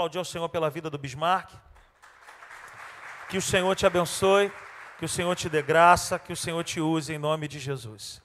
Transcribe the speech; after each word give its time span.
aplaudir 0.00 0.16
ao 0.16 0.24
Senhor 0.24 0.48
pela 0.48 0.70
vida 0.70 0.88
do 0.88 0.96
Bismarck. 0.96 1.52
Que 3.28 3.36
o 3.36 3.42
Senhor 3.42 3.76
te 3.76 3.84
abençoe, 3.84 4.50
que 4.98 5.04
o 5.04 5.08
Senhor 5.08 5.36
te 5.36 5.46
dê 5.46 5.60
graça, 5.60 6.18
que 6.18 6.32
o 6.32 6.36
Senhor 6.36 6.64
te 6.64 6.80
use 6.80 7.12
em 7.12 7.18
nome 7.18 7.46
de 7.46 7.58
Jesus. 7.58 8.22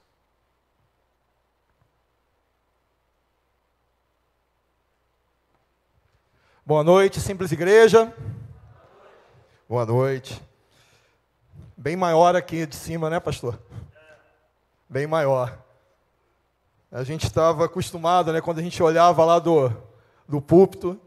Boa 6.65 6.81
noite, 6.81 7.19
simples 7.19 7.51
igreja. 7.51 8.15
Boa 9.67 9.85
noite. 9.85 10.41
Bem 11.75 11.97
maior 11.97 12.37
aqui 12.37 12.65
de 12.65 12.75
cima, 12.77 13.09
né, 13.09 13.19
pastor? 13.19 13.59
Bem 14.87 15.05
maior. 15.05 15.59
A 16.89 17.03
gente 17.03 17.25
estava 17.25 17.65
acostumado, 17.65 18.31
né, 18.31 18.39
quando 18.39 18.59
a 18.59 18.63
gente 18.63 18.81
olhava 18.81 19.25
lá 19.25 19.39
do, 19.39 19.69
do 20.25 20.41
púlpito, 20.41 20.97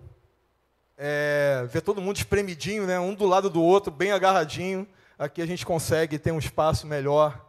é, 0.99 1.65
ver 1.71 1.81
todo 1.81 2.03
mundo 2.03 2.17
espremidinho, 2.17 2.85
né, 2.85 2.99
um 2.99 3.15
do 3.15 3.25
lado 3.25 3.49
do 3.49 3.63
outro, 3.63 3.93
bem 3.93 4.11
agarradinho. 4.11 4.87
Aqui 5.17 5.41
a 5.41 5.47
gente 5.47 5.65
consegue 5.65 6.19
ter 6.19 6.33
um 6.33 6.39
espaço 6.39 6.87
melhor. 6.87 7.47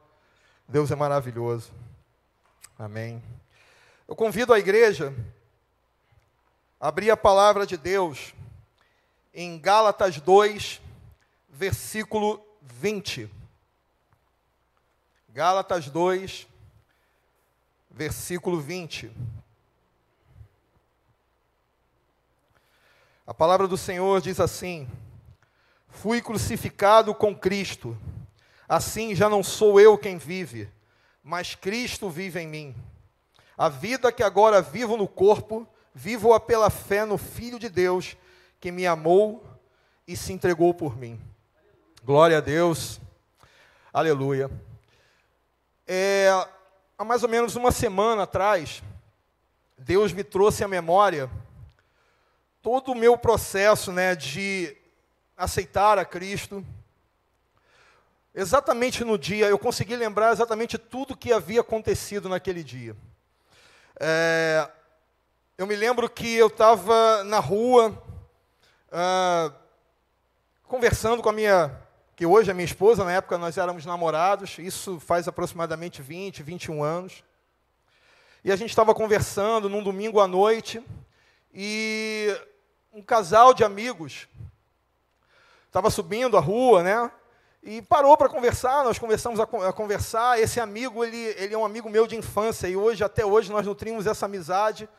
Deus 0.68 0.92
é 0.92 0.96
maravilhoso. 0.96 1.72
Amém. 2.78 3.22
Eu 4.08 4.16
convido 4.16 4.54
a 4.54 4.60
igreja 4.60 5.14
abrir 6.80 7.10
a 7.10 7.18
palavra 7.18 7.66
de 7.66 7.76
Deus 7.76 8.34
em 9.34 9.60
Gálatas 9.60 10.20
2, 10.20 10.80
versículo 11.50 12.46
20. 12.62 13.30
Gálatas 15.30 15.90
2, 15.90 16.48
versículo 17.90 18.60
20. 18.60 19.12
A 23.30 23.34
palavra 23.36 23.68
do 23.68 23.78
Senhor 23.78 24.22
diz 24.22 24.40
assim: 24.40 24.90
Fui 25.88 26.20
crucificado 26.20 27.14
com 27.14 27.36
Cristo, 27.36 27.96
assim 28.68 29.14
já 29.14 29.30
não 29.30 29.44
sou 29.44 29.80
eu 29.80 30.00
quem 30.00 30.18
vive, 30.18 30.68
mas 31.24 31.54
Cristo 31.54 32.10
vive 32.10 32.40
em 32.40 32.48
mim. 32.48 32.76
A 33.56 33.70
vida 33.70 34.12
que 34.12 34.24
agora 34.24 34.64
vivo 34.64 34.98
no 34.98 35.08
corpo, 35.08 35.68
vivo-a 35.94 36.40
pela 36.40 36.72
fé 36.72 37.06
no 37.06 37.20
Filho 37.20 37.60
de 37.60 37.70
Deus, 37.70 38.18
que 38.60 38.72
me 38.72 38.88
amou 38.88 39.46
e 40.08 40.18
se 40.18 40.34
entregou 40.34 40.74
por 40.74 40.98
mim. 40.98 41.22
Glória 42.04 42.40
a 42.40 42.42
Deus, 42.42 43.00
aleluia. 43.94 44.50
É, 45.86 46.30
há 46.98 47.06
mais 47.06 47.22
ou 47.22 47.30
menos 47.30 47.56
uma 47.56 47.72
semana 47.72 48.24
atrás, 48.24 48.82
Deus 49.78 50.14
me 50.14 50.24
trouxe 50.24 50.64
à 50.64 50.68
memória 50.68 51.30
todo 52.62 52.92
o 52.92 52.96
meu 52.96 53.18
processo 53.18 53.92
né, 53.92 54.16
de 54.16 54.76
aceitar 55.38 55.98
a 55.98 56.06
Cristo. 56.06 56.66
Exatamente 58.36 59.04
no 59.04 59.18
dia, 59.18 59.48
eu 59.48 59.58
consegui 59.58 59.96
lembrar 59.96 60.32
exatamente 60.32 60.78
tudo 60.78 61.16
que 61.16 61.32
havia 61.32 61.62
acontecido 61.62 62.30
naquele 62.30 62.64
dia. 62.64 62.96
É, 64.00 64.70
eu 65.58 65.66
me 65.66 65.76
lembro 65.76 66.10
que 66.10 66.36
eu 66.36 66.48
estava 66.48 67.24
na 67.24 67.40
rua, 67.40 68.02
ah, 68.92 69.52
conversando 70.64 71.22
com 71.22 71.30
a 71.30 71.34
minha, 71.34 71.78
que 72.16 72.26
hoje 72.26 72.52
é 72.52 72.54
minha 72.54 72.66
esposa, 72.66 73.04
na 73.04 73.14
época 73.14 73.38
nós 73.38 73.58
éramos 73.58 73.86
namorados, 73.86 74.58
isso 74.60 75.00
faz 75.00 75.28
aproximadamente 75.28 76.02
20, 76.02 76.44
21 76.44 76.84
anos. 76.84 77.24
E 78.44 78.52
a 78.52 78.56
gente 78.56 78.70
estava 78.70 78.94
conversando 78.94 79.68
num 79.68 79.84
domingo 79.84 80.22
à 80.22 80.28
noite, 80.28 80.82
e 81.54 82.36
um 82.94 83.02
casal 83.02 83.54
de 83.54 83.64
amigos 83.64 84.28
estava 85.68 85.90
subindo 85.90 86.36
a 86.36 86.40
rua, 86.40 86.84
né? 86.84 87.12
E 87.62 87.82
parou 87.82 88.16
para 88.18 88.30
conversar, 88.30 88.84
nós 88.84 88.98
começamos 88.98 89.40
a, 89.40 89.44
a, 89.44 89.74
conversar. 89.74 90.40
Esse 90.40 90.60
amigo, 90.60 91.04
ele, 91.04 91.18
ele 91.38 91.54
é 91.54 91.58
um 91.58 91.66
amigo 91.66 91.90
meu 91.90 92.08
de 92.08 92.16
infância, 92.16 92.68
e 92.68 92.76
hoje, 92.76 93.04
até 93.04 93.26
hoje, 93.26 93.52
nós 93.52 93.66
nutrimos 93.66 94.08
essa 94.08 94.26
amizade 94.26 94.90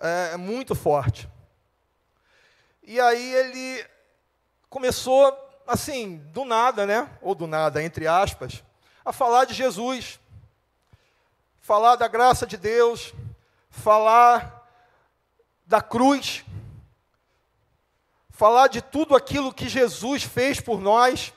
é, 0.00 0.36
muito 0.36 0.74
forte. 0.74 1.28
E 2.82 3.00
aí 3.00 3.34
ele 3.34 3.86
começou, 4.68 5.32
assim, 5.66 6.18
do 6.32 6.44
nada, 6.44 6.84
né? 6.84 7.08
Ou 7.22 7.34
do 7.34 7.46
nada, 7.46 7.82
entre 7.82 8.06
aspas, 8.06 8.64
a 9.04 9.12
falar 9.12 9.44
de 9.44 9.54
Jesus, 9.54 10.18
falar 11.60 11.94
da 11.94 12.08
graça 12.08 12.44
de 12.44 12.56
Deus, 12.56 13.14
falar 13.70 14.61
da 15.72 15.80
cruz, 15.80 16.44
falar 18.28 18.68
de 18.68 18.82
tudo 18.82 19.16
aquilo 19.16 19.54
que 19.54 19.70
Jesus 19.70 20.22
fez 20.22 20.60
por 20.60 20.78
nós. 20.78 21.32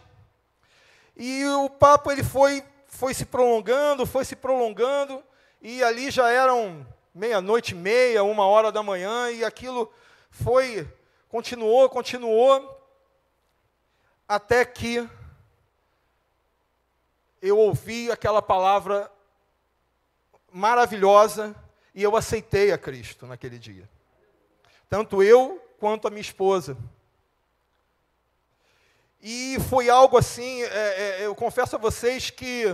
E 1.15 1.45
o 1.45 1.69
papo 1.69 2.11
ele 2.11 2.21
foi 2.21 2.61
foi 2.85 3.13
se 3.13 3.25
prolongando, 3.25 4.05
foi 4.05 4.25
se 4.25 4.35
prolongando, 4.35 5.23
e 5.61 5.81
ali 5.81 6.11
já 6.11 6.29
eram 6.29 6.85
meia-noite 7.13 7.71
e 7.71 7.77
meia, 7.77 8.25
uma 8.25 8.45
hora 8.45 8.73
da 8.73 8.83
manhã, 8.83 9.31
e 9.31 9.41
aquilo 9.41 9.89
foi, 10.29 10.85
continuou, 11.29 11.89
continuou, 11.89 12.81
até 14.27 14.65
que 14.65 15.09
eu 17.41 17.57
ouvi 17.57 18.11
aquela 18.11 18.41
palavra 18.41 19.09
maravilhosa 20.51 21.55
e 21.93 22.03
eu 22.03 22.17
aceitei 22.17 22.73
a 22.73 22.77
Cristo 22.77 23.25
naquele 23.25 23.57
dia. 23.57 23.94
Tanto 24.95 25.21
eu 25.21 25.61
quanto 25.77 26.07
a 26.07 26.09
minha 26.09 26.21
esposa. 26.21 26.77
E 29.21 29.57
foi 29.69 29.89
algo 29.89 30.17
assim, 30.17 30.63
é, 30.63 30.67
é, 30.67 31.25
eu 31.25 31.35
confesso 31.35 31.75
a 31.75 31.77
vocês 31.77 32.29
que 32.29 32.73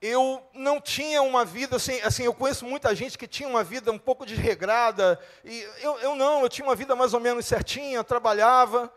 eu 0.00 0.48
não 0.54 0.80
tinha 0.80 1.20
uma 1.22 1.44
vida 1.44 1.74
assim, 1.74 2.00
assim, 2.02 2.22
eu 2.22 2.32
conheço 2.32 2.64
muita 2.64 2.94
gente 2.94 3.18
que 3.18 3.26
tinha 3.26 3.48
uma 3.48 3.64
vida 3.64 3.90
um 3.90 3.98
pouco 3.98 4.24
desregrada, 4.24 5.18
e 5.44 5.60
eu, 5.80 5.98
eu 5.98 6.14
não, 6.14 6.42
eu 6.42 6.48
tinha 6.48 6.68
uma 6.68 6.76
vida 6.76 6.94
mais 6.94 7.12
ou 7.12 7.18
menos 7.18 7.44
certinha, 7.44 8.04
trabalhava, 8.04 8.92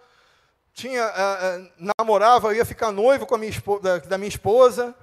tinha, 0.76 1.08
uh, 1.08 1.64
uh, 1.64 1.92
namorava, 1.98 2.50
eu 2.50 2.58
ia 2.58 2.66
ficar 2.66 2.92
noivo 2.92 3.26
com 3.26 3.34
a 3.34 3.40
minha 3.40 3.50
esposa, 3.50 3.82
da, 3.82 3.98
da, 3.98 4.18
minha 4.20 4.30
esposa, 4.30 4.94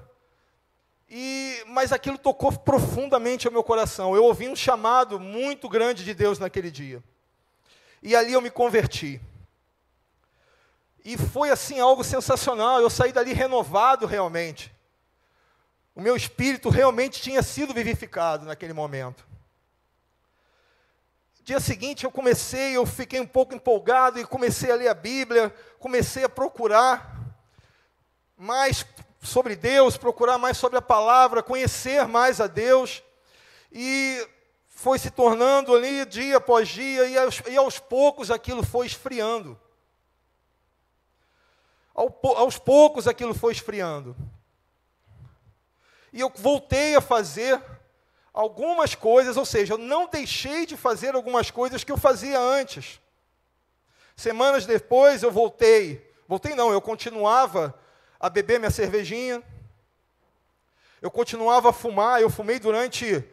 e, 1.11 1.65
mas 1.67 1.93
aquilo 1.93 2.17
tocou 2.17 2.53
profundamente 2.53 3.49
o 3.49 3.53
meu 3.53 3.65
coração, 3.65 4.15
eu 4.15 4.25
ouvi 4.25 4.49
um 4.49 4.55
chamado 4.55 5.19
muito 5.19 5.69
grande 5.69 6.05
de 6.05 6.15
Deus 6.15 6.39
naquele 6.39 6.71
dia, 6.71 7.03
e 8.03 8.15
ali 8.15 8.33
eu 8.33 8.41
me 8.41 8.51
converti, 8.51 9.21
e 11.05 11.19
foi 11.19 11.51
assim 11.51 11.81
algo 11.81 12.05
sensacional, 12.05 12.81
eu 12.81 12.89
saí 12.89 13.13
dali 13.13 13.33
renovado 13.33 14.07
realmente, 14.07 14.73
o 15.95 16.01
meu 16.01 16.17
espírito 16.17 16.69
realmente 16.69 17.21
tinha 17.21 17.43
sido 17.43 17.75
vivificado 17.75 18.47
naquele 18.47 18.73
momento. 18.73 19.29
Dia 21.43 21.59
seguinte 21.59 22.05
eu 22.05 22.13
comecei, 22.13 22.77
eu 22.77 22.87
fiquei 22.87 23.19
um 23.21 23.27
pouco 23.27 23.55
empolgado 23.55 24.21
e 24.21 24.25
comecei 24.25 24.71
a 24.71 24.77
ler 24.77 24.89
a 24.89 24.95
Bíblia, 24.95 25.53
comecei 25.81 26.23
a 26.23 26.29
procurar. 26.29 27.19
Mais 28.37 28.87
sobre 29.21 29.55
Deus, 29.55 29.97
procurar 29.97 30.39
mais 30.39 30.57
sobre 30.57 30.79
a 30.79 30.83
palavra, 30.83 31.43
conhecer 31.43 32.09
mais 32.09 32.41
a 32.41 32.47
Deus. 32.47 33.03
E 33.71 34.27
foi 34.69 34.99
se 34.99 35.11
tornando 35.11 35.75
ali 35.75 36.07
dia 36.07 36.39
após 36.39 36.69
dia, 36.69 37.07
e 37.07 37.19
aos, 37.19 37.43
e 37.47 37.57
aos 37.57 37.79
poucos 37.79 38.31
aquilo 38.31 38.65
foi 38.65 38.87
esfriando. 38.87 39.61
Ao, 41.95 42.19
aos 42.37 42.59
poucos 42.59 43.07
aquilo 43.07 43.35
foi 43.35 43.53
esfriando. 43.53 44.17
E 46.13 46.21
eu 46.21 46.33
voltei 46.35 46.97
a 46.97 47.01
fazer 47.01 47.63
algumas 48.33 48.95
coisas, 48.95 49.37
ou 49.37 49.45
seja, 49.45 49.75
eu 49.75 49.79
não 49.79 50.09
deixei 50.09 50.65
de 50.65 50.77
fazer 50.77 51.15
algumas 51.15 51.51
coisas 51.51 51.85
que 51.85 51.93
eu 51.93 51.99
fazia 51.99 52.39
antes. 52.39 53.01
Semanas 54.17 54.67
depois 54.67 55.23
eu 55.23 55.31
voltei, 55.31 56.11
voltei 56.27 56.55
não, 56.55 56.73
eu 56.73 56.81
continuava 56.81 57.79
a 58.21 58.29
beber 58.29 58.61
minha 58.61 58.71
cervejinha, 58.71 59.43
eu 61.03 61.11
continuava 61.11 61.71
a 61.71 61.73
fumar, 61.73 62.21
eu 62.21 62.29
fumei 62.29 62.61
durante 62.61 63.25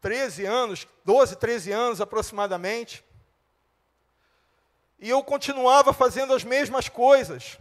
13 0.00 0.44
anos, 0.44 0.86
12, 1.04 1.36
13 1.36 1.72
anos 1.72 2.00
aproximadamente, 2.00 3.02
e 5.00 5.08
eu 5.08 5.24
continuava 5.24 5.92
fazendo 5.92 6.34
as 6.34 6.44
mesmas 6.44 6.88
coisas. 6.88 7.58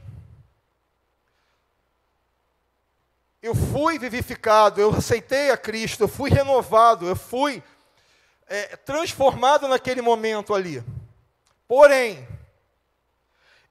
eu 3.41 3.55
fui 3.55 3.97
vivificado, 3.97 4.81
eu 4.81 4.93
aceitei 4.93 5.51
a 5.51 5.57
Cristo, 5.57 6.03
eu 6.03 6.07
fui 6.07 6.29
renovado, 6.29 7.07
eu 7.07 7.15
fui 7.15 7.63
é, 8.47 8.75
transformado 8.77 9.67
naquele 9.67 10.01
momento 10.01 10.53
ali. 10.53 10.83
Porém, 11.67 12.27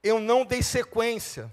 eu 0.02 0.20
não 0.20 0.44
dei 0.44 0.62
sequência, 0.62 1.50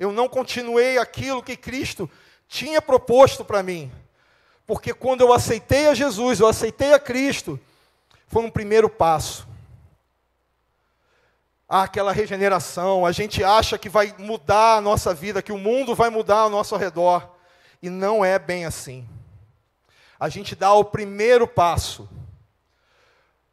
eu 0.00 0.10
não 0.10 0.30
continuei 0.30 0.96
aquilo 0.96 1.42
que 1.42 1.54
Cristo 1.54 2.10
tinha 2.48 2.80
proposto 2.80 3.44
para 3.44 3.62
mim. 3.62 3.92
Porque 4.66 4.94
quando 4.94 5.20
eu 5.20 5.30
aceitei 5.30 5.88
a 5.88 5.94
Jesus, 5.94 6.40
eu 6.40 6.46
aceitei 6.46 6.94
a 6.94 6.98
Cristo, 6.98 7.60
foi 8.26 8.42
um 8.42 8.50
primeiro 8.50 8.88
passo. 8.88 9.46
Há 11.68 11.82
aquela 11.82 12.12
regeneração, 12.12 13.04
a 13.04 13.12
gente 13.12 13.44
acha 13.44 13.76
que 13.76 13.90
vai 13.90 14.14
mudar 14.16 14.76
a 14.76 14.80
nossa 14.80 15.12
vida, 15.12 15.42
que 15.42 15.52
o 15.52 15.58
mundo 15.58 15.94
vai 15.94 16.08
mudar 16.08 16.38
ao 16.38 16.50
nosso 16.50 16.74
redor. 16.76 17.36
E 17.82 17.90
não 17.90 18.24
é 18.24 18.38
bem 18.38 18.64
assim. 18.64 19.06
A 20.18 20.30
gente 20.30 20.56
dá 20.56 20.72
o 20.72 20.82
primeiro 20.82 21.46
passo, 21.46 22.08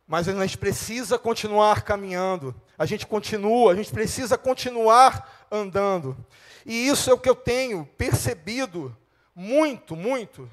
mas 0.08 0.30
a 0.30 0.34
gente 0.34 0.58
precisa 0.58 1.20
continuar 1.20 1.82
caminhando, 1.82 2.56
a 2.78 2.86
gente 2.86 3.06
continua, 3.06 3.74
a 3.74 3.76
gente 3.76 3.92
precisa 3.92 4.38
continuar 4.38 5.37
andando. 5.52 6.18
E 6.66 6.88
isso 6.88 7.10
é 7.10 7.14
o 7.14 7.20
que 7.20 7.30
eu 7.30 7.36
tenho 7.36 7.86
percebido 7.98 8.96
muito, 9.36 9.96
muito, 9.96 10.50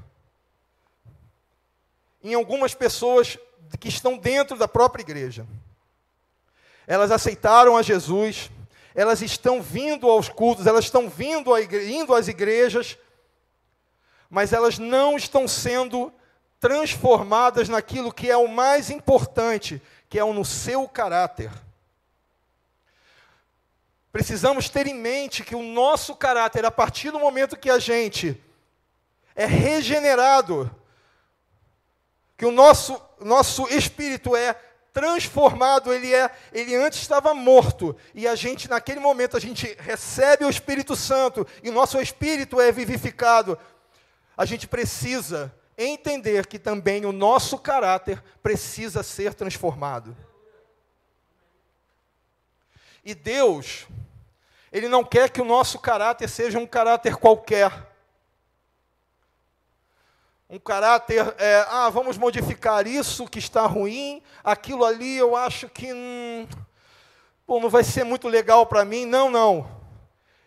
em 2.22 2.34
algumas 2.34 2.74
pessoas 2.74 3.38
que 3.80 3.88
estão 3.88 4.16
dentro 4.16 4.56
da 4.56 4.68
própria 4.68 5.02
igreja. 5.02 5.46
Elas 6.86 7.10
aceitaram 7.10 7.76
a 7.76 7.82
Jesus, 7.82 8.50
elas 8.94 9.22
estão 9.22 9.60
vindo 9.62 10.08
aos 10.08 10.28
cultos, 10.28 10.66
elas 10.66 10.84
estão 10.84 11.08
vindo 11.08 11.56
igre 11.58 11.92
indo 11.92 12.14
às 12.14 12.28
igrejas, 12.28 12.96
mas 14.30 14.52
elas 14.52 14.78
não 14.78 15.16
estão 15.16 15.48
sendo 15.48 16.12
transformadas 16.60 17.68
naquilo 17.68 18.12
que 18.12 18.30
é 18.30 18.36
o 18.36 18.48
mais 18.48 18.90
importante, 18.90 19.82
que 20.08 20.18
é 20.18 20.24
o 20.24 20.32
no 20.32 20.44
seu 20.44 20.88
caráter. 20.88 21.50
Precisamos 24.14 24.68
ter 24.68 24.86
em 24.86 24.94
mente 24.94 25.42
que 25.42 25.56
o 25.56 25.62
nosso 25.64 26.14
caráter, 26.14 26.64
a 26.64 26.70
partir 26.70 27.10
do 27.10 27.18
momento 27.18 27.56
que 27.56 27.68
a 27.68 27.80
gente 27.80 28.40
é 29.34 29.44
regenerado, 29.44 30.70
que 32.36 32.46
o 32.46 32.52
nosso, 32.52 33.02
nosso 33.18 33.66
espírito 33.66 34.36
é 34.36 34.54
transformado, 34.92 35.92
ele 35.92 36.14
é, 36.14 36.30
ele 36.52 36.76
antes 36.76 37.00
estava 37.00 37.34
morto, 37.34 37.96
e 38.14 38.28
a 38.28 38.36
gente 38.36 38.70
naquele 38.70 39.00
momento 39.00 39.36
a 39.36 39.40
gente 39.40 39.76
recebe 39.80 40.44
o 40.44 40.48
Espírito 40.48 40.94
Santo 40.94 41.44
e 41.60 41.68
nosso 41.68 42.00
espírito 42.00 42.60
é 42.60 42.70
vivificado. 42.70 43.58
A 44.36 44.44
gente 44.44 44.68
precisa 44.68 45.52
entender 45.76 46.46
que 46.46 46.60
também 46.60 47.04
o 47.04 47.10
nosso 47.10 47.58
caráter 47.58 48.22
precisa 48.40 49.02
ser 49.02 49.34
transformado. 49.34 50.16
E 53.04 53.12
Deus, 53.12 53.88
Ele 54.74 54.88
não 54.88 55.04
quer 55.04 55.30
que 55.30 55.40
o 55.40 55.44
nosso 55.44 55.78
caráter 55.78 56.28
seja 56.28 56.58
um 56.58 56.66
caráter 56.66 57.14
qualquer. 57.14 57.70
Um 60.50 60.58
caráter, 60.58 61.32
é, 61.38 61.64
ah, 61.68 61.88
vamos 61.90 62.18
modificar 62.18 62.84
isso 62.84 63.28
que 63.28 63.38
está 63.38 63.66
ruim, 63.66 64.20
aquilo 64.42 64.84
ali 64.84 65.16
eu 65.16 65.36
acho 65.36 65.68
que 65.68 65.92
hum, 65.92 66.48
pô, 67.46 67.60
não 67.60 67.70
vai 67.70 67.84
ser 67.84 68.02
muito 68.02 68.26
legal 68.26 68.66
para 68.66 68.84
mim. 68.84 69.06
Não, 69.06 69.30
não. 69.30 69.70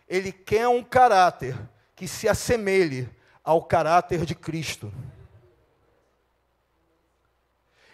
Ele 0.06 0.30
quer 0.30 0.68
um 0.68 0.84
caráter 0.84 1.58
que 1.96 2.06
se 2.06 2.28
assemelhe 2.28 3.08
ao 3.42 3.62
caráter 3.62 4.26
de 4.26 4.34
Cristo. 4.34 4.92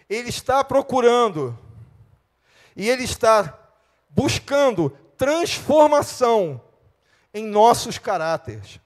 Ele 0.09 0.27
está 0.27 0.65
procurando 0.65 1.57
e 2.75 2.89
ele 2.89 3.05
está 3.05 3.57
buscando 4.09 4.97
transformação 5.17 6.61
em 7.33 7.45
nossos 7.45 7.97
caráteres. 7.97 8.79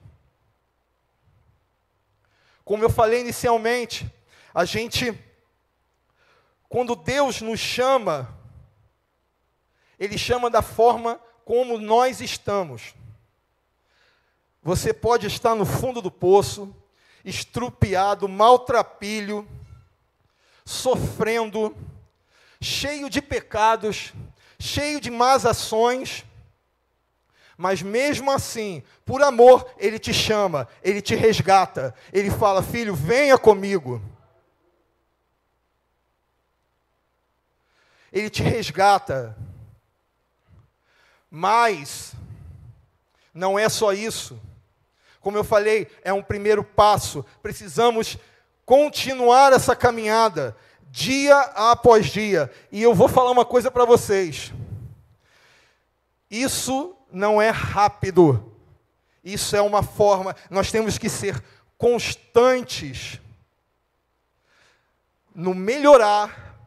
Como 2.64 2.84
eu 2.84 2.90
falei 2.90 3.20
inicialmente, 3.20 4.12
a 4.54 4.64
gente, 4.64 5.18
quando 6.68 6.94
Deus 6.94 7.40
nos 7.40 7.58
chama, 7.58 8.36
Ele 9.98 10.16
chama 10.16 10.50
da 10.50 10.62
forma 10.62 11.20
como 11.44 11.78
nós 11.78 12.20
estamos. 12.20 12.94
Você 14.62 14.92
pode 14.92 15.26
estar 15.26 15.54
no 15.54 15.64
fundo 15.64 16.02
do 16.02 16.10
poço, 16.10 16.74
estrupiado, 17.24 18.28
maltrapilho, 18.28 19.48
sofrendo, 20.64 21.74
cheio 22.60 23.08
de 23.08 23.20
pecados, 23.20 24.12
cheio 24.60 25.00
de 25.00 25.10
más 25.10 25.46
ações, 25.46 26.24
mas 27.56 27.82
mesmo 27.82 28.30
assim, 28.30 28.82
por 29.04 29.22
amor, 29.22 29.68
ele 29.78 29.98
te 29.98 30.14
chama, 30.14 30.68
ele 30.82 31.00
te 31.00 31.14
resgata, 31.14 31.94
ele 32.12 32.30
fala: 32.30 32.62
Filho, 32.62 32.94
venha 32.94 33.36
comigo. 33.36 34.00
Ele 38.12 38.28
te 38.28 38.42
resgata. 38.42 39.36
Mas, 41.30 42.14
não 43.32 43.58
é 43.58 43.68
só 43.68 43.92
isso. 43.92 44.40
Como 45.20 45.36
eu 45.36 45.44
falei, 45.44 45.86
é 46.02 46.12
um 46.12 46.22
primeiro 46.22 46.64
passo. 46.64 47.24
Precisamos 47.42 48.18
continuar 48.64 49.52
essa 49.52 49.76
caminhada 49.76 50.56
dia 50.90 51.38
após 51.54 52.06
dia. 52.06 52.50
E 52.70 52.82
eu 52.82 52.94
vou 52.94 53.08
falar 53.08 53.30
uma 53.30 53.44
coisa 53.44 53.70
para 53.70 53.84
vocês. 53.84 54.52
Isso 56.30 56.94
não 57.12 57.40
é 57.40 57.50
rápido. 57.50 58.52
Isso 59.24 59.54
é 59.54 59.60
uma 59.60 59.82
forma, 59.82 60.34
nós 60.48 60.70
temos 60.70 60.96
que 60.96 61.08
ser 61.08 61.42
constantes 61.76 63.20
no 65.34 65.54
melhorar 65.54 66.58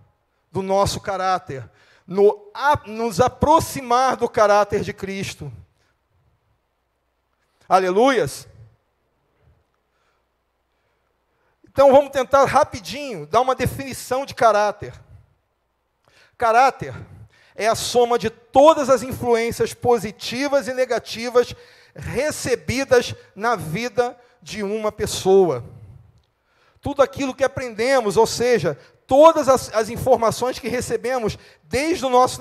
do 0.52 0.62
nosso 0.62 1.00
caráter, 1.00 1.68
no 2.06 2.52
a, 2.54 2.80
nos 2.86 3.20
aproximar 3.20 4.16
do 4.16 4.30
caráter 4.30 4.82
de 4.82 4.94
Cristo. 4.94 5.52
Aleluias. 7.68 8.48
Então 11.74 11.92
vamos 11.92 12.12
tentar 12.12 12.46
rapidinho 12.46 13.26
dar 13.26 13.42
uma 13.42 13.56
definição 13.56 14.28
de 14.28 14.36
caráter. 14.36 14.94
Caráter 16.38 16.94
é 17.56 17.68
a 17.68 17.74
soma 17.74 18.20
de 18.20 18.30
todas 18.30 18.92
as 18.92 19.02
influências 19.02 19.74
positivas 19.74 20.68
e 20.68 20.74
negativas 20.74 21.56
recebidas 21.96 23.16
na 23.36 23.56
vida 23.56 24.16
de 24.40 24.62
uma 24.62 24.92
pessoa. 24.92 25.66
Tudo 26.80 27.02
aquilo 27.02 27.34
que 27.34 27.44
aprendemos, 27.44 28.18
ou 28.18 28.28
seja, 28.28 28.78
todas 29.08 29.50
as, 29.50 29.74
as 29.74 29.90
informações 29.90 30.60
que 30.60 30.68
recebemos 30.68 31.40
desde 31.64 32.06
o 32.06 32.10
nosso 32.10 32.40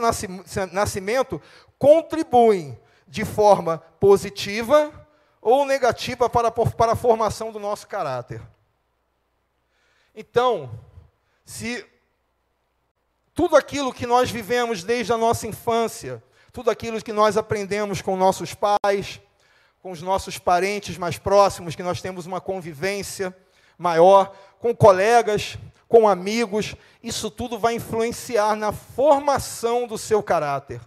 nascimento, 0.71 1.41
contribuem 1.79 2.79
de 3.09 3.25
forma 3.25 3.79
positiva 3.99 4.93
ou 5.41 5.65
negativa 5.65 6.29
para, 6.29 6.51
para 6.51 6.93
a 6.93 6.97
formação 6.97 7.51
do 7.51 7.59
nosso 7.59 7.87
caráter. 7.87 8.52
Então, 10.15 10.71
se 11.45 11.85
tudo 13.35 13.57
aquilo 13.57 13.93
que 13.93 14.07
nós 14.07 14.31
vivemos 14.31 14.85
desde 14.85 15.13
a 15.13 15.17
nossa 15.17 15.47
infância, 15.47 16.23
tudo 16.53 16.71
aquilo 16.71 17.03
que 17.03 17.13
nós 17.13 17.37
aprendemos 17.37 18.03
com 18.03 18.17
nossos 18.17 18.55
pais, 18.55 19.21
com 19.83 19.91
os 19.91 20.03
nossos 20.03 20.39
parentes 20.39 20.99
mais 20.99 21.19
próximos, 21.19 21.75
que 21.75 21.83
nós 21.83 22.03
temos 22.03 22.27
uma 22.27 22.41
convivência 22.41 23.35
maior, 23.79 24.37
com 24.59 24.77
colegas, 24.77 25.57
com 25.89 26.07
amigos, 26.07 26.77
isso 27.03 27.31
tudo 27.31 27.59
vai 27.59 27.75
influenciar 27.75 28.55
na 28.55 28.71
formação 28.71 29.87
do 29.87 29.99
seu 29.99 30.23
caráter. 30.23 30.81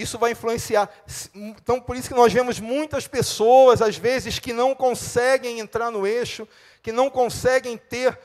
Isso 0.00 0.18
vai 0.18 0.32
influenciar. 0.32 0.88
Então, 1.34 1.80
por 1.80 1.96
isso 1.96 2.08
que 2.08 2.14
nós 2.14 2.32
vemos 2.32 2.58
muitas 2.58 3.06
pessoas, 3.06 3.82
às 3.82 3.96
vezes, 3.96 4.38
que 4.38 4.52
não 4.52 4.74
conseguem 4.74 5.60
entrar 5.60 5.90
no 5.90 6.06
eixo, 6.06 6.48
que 6.82 6.92
não 6.92 7.10
conseguem 7.10 7.76
ter 7.76 8.18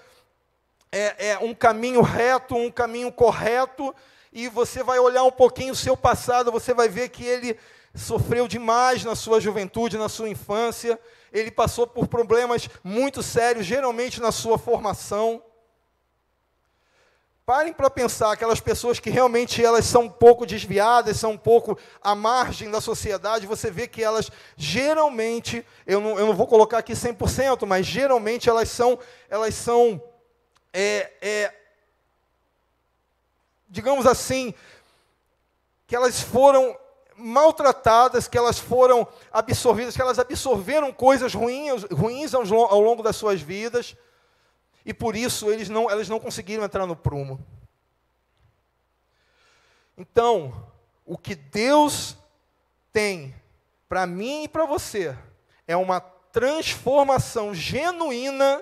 é, 0.92 1.32
é, 1.32 1.38
um 1.40 1.54
caminho 1.54 2.02
reto, 2.02 2.56
um 2.56 2.72
caminho 2.72 3.12
correto, 3.12 3.94
e 4.32 4.48
você 4.48 4.84
vai 4.84 5.00
olhar 5.00 5.24
um 5.24 5.32
pouquinho 5.32 5.74
o 5.74 5.76
seu 5.76 5.98
passado, 5.98 6.52
você 6.52 6.74
vai 6.74 6.88
ver 6.88 7.10
que 7.10 7.26
ele 7.26 7.58
sofreu 7.94 8.48
demais 8.48 9.04
na 9.04 9.16
sua 9.16 9.40
juventude, 9.40 9.98
na 9.98 10.10
sua 10.10 10.30
infância, 10.30 11.00
ele 11.32 11.52
passou 11.52 11.88
por 11.88 12.08
problemas 12.08 12.70
muito 12.84 13.24
sérios, 13.24 13.66
geralmente 13.66 14.22
na 14.22 14.32
sua 14.32 14.58
formação. 14.58 15.42
Parem 17.46 17.72
para 17.72 17.92
pensar, 17.92 18.32
aquelas 18.32 18.60
pessoas 18.60 19.00
que 19.00 19.12
realmente 19.12 19.64
elas 19.64 19.86
são 19.86 20.06
um 20.06 20.10
pouco 20.10 20.48
desviadas, 20.48 21.18
são 21.18 21.34
um 21.34 21.38
pouco 21.38 21.78
à 22.02 22.16
margem 22.16 22.72
da 22.72 22.82
sociedade, 22.82 23.46
você 23.46 23.70
vê 23.70 23.88
que 23.88 24.04
elas 24.04 24.32
geralmente, 24.58 25.64
eu 25.86 26.02
não, 26.02 26.18
eu 26.18 26.26
não 26.26 26.34
vou 26.34 26.48
colocar 26.48 26.80
aqui 26.80 26.94
100%, 26.94 27.68
mas 27.68 27.86
geralmente 27.86 28.50
elas 28.50 28.70
são, 28.70 28.98
elas 29.30 29.54
são 29.54 30.02
é, 30.74 31.12
é, 31.22 31.54
digamos 33.70 34.08
assim, 34.08 34.52
que 35.86 35.96
elas 35.96 36.20
foram 36.20 36.76
maltratadas, 37.16 38.28
que 38.28 38.40
elas 38.40 38.58
foram 38.58 39.08
absorvidas, 39.32 39.96
que 39.96 40.02
elas 40.02 40.18
absorveram 40.18 40.92
coisas 40.92 41.36
ruins, 41.36 41.84
ruins 41.92 42.34
ao, 42.34 42.42
ao 42.42 42.82
longo 42.82 43.04
das 43.04 43.16
suas 43.16 43.40
vidas, 43.40 43.96
E 44.86 44.94
por 44.94 45.16
isso 45.16 45.50
eles 45.50 45.68
não, 45.68 45.90
elas 45.90 46.08
não 46.08 46.20
conseguiram 46.20 46.64
entrar 46.64 46.86
no 46.86 46.96
prumo. 46.96 47.44
Então, 49.98 50.70
o 51.06 51.18
que 51.18 51.34
Deus 51.34 52.16
tem 52.92 53.34
para 53.90 54.06
mim 54.06 54.44
e 54.44 54.48
para 54.48 54.66
você 54.66 55.18
é 55.68 55.76
uma 55.76 56.00
transformação 56.00 57.54
genuína 57.54 58.62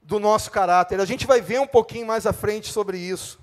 do 0.00 0.18
nosso 0.18 0.50
caráter. 0.50 1.00
A 1.00 1.04
gente 1.04 1.26
vai 1.26 1.40
ver 1.40 1.60
um 1.60 1.66
pouquinho 1.66 2.06
mais 2.06 2.26
à 2.26 2.32
frente 2.32 2.72
sobre 2.72 2.98
isso. 2.98 3.40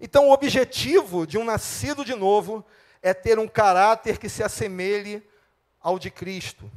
Então, 0.00 0.28
o 0.28 0.32
objetivo 0.32 1.26
de 1.26 1.38
um 1.38 1.44
nascido 1.44 2.04
de 2.04 2.14
novo 2.14 2.64
é 3.00 3.12
ter 3.12 3.38
um 3.38 3.48
caráter 3.48 4.18
que 4.18 4.28
se 4.28 4.42
assemelhe 4.42 5.22
ao 5.80 5.98
de 5.98 6.10
Cristo. 6.10 6.70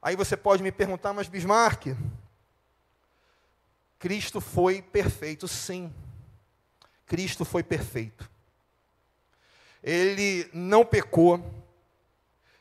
Aí 0.00 0.14
você 0.14 0.36
pode 0.36 0.62
me 0.62 0.70
perguntar, 0.70 1.12
mas 1.12 1.28
Bismarck, 1.28 1.96
Cristo 3.98 4.40
foi 4.40 4.80
perfeito, 4.80 5.48
sim. 5.48 5.92
Cristo 7.04 7.44
foi 7.44 7.62
perfeito. 7.62 8.30
Ele 9.82 10.48
não 10.52 10.84
pecou. 10.84 11.42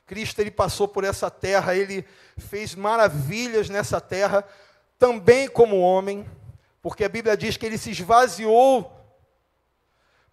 Cristo 0.06 0.40
ele 0.40 0.50
passou 0.50 0.88
por 0.88 1.04
essa 1.04 1.30
terra, 1.30 1.76
ele 1.76 2.06
fez 2.38 2.74
maravilhas 2.74 3.70
nessa 3.70 4.00
terra, 4.00 4.44
também 4.98 5.48
como 5.48 5.80
homem, 5.80 6.28
porque 6.82 7.04
a 7.04 7.10
Bíblia 7.10 7.36
diz 7.36 7.58
que 7.58 7.66
ele 7.66 7.78
se 7.78 7.92
esvaziou 7.92 8.94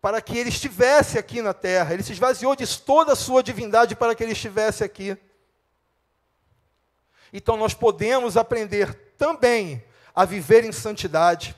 para 0.01 0.21
que 0.23 0.39
ele 0.39 0.51
estivesse 0.51 1.19
aqui 1.19 1.43
na 1.43 1.53
terra. 1.53 1.93
Ele 1.93 2.03
se 2.03 2.13
esvaziou 2.13 2.55
de 2.55 2.67
toda 2.79 3.15
a 3.15 3.17
sua 3.17 3.43
divindade 3.43 3.97
para 3.97 4.15
que 4.15 4.23
ele 4.23 4.33
estivesse 4.33 4.85
aqui. 4.85 5.19
Então 7.37 7.57
nós 7.57 7.75
podemos 7.75 8.37
aprender 8.37 8.95
também 9.19 9.83
a 10.15 10.25
viver 10.25 10.63
em 10.65 10.71
santidade. 10.71 11.57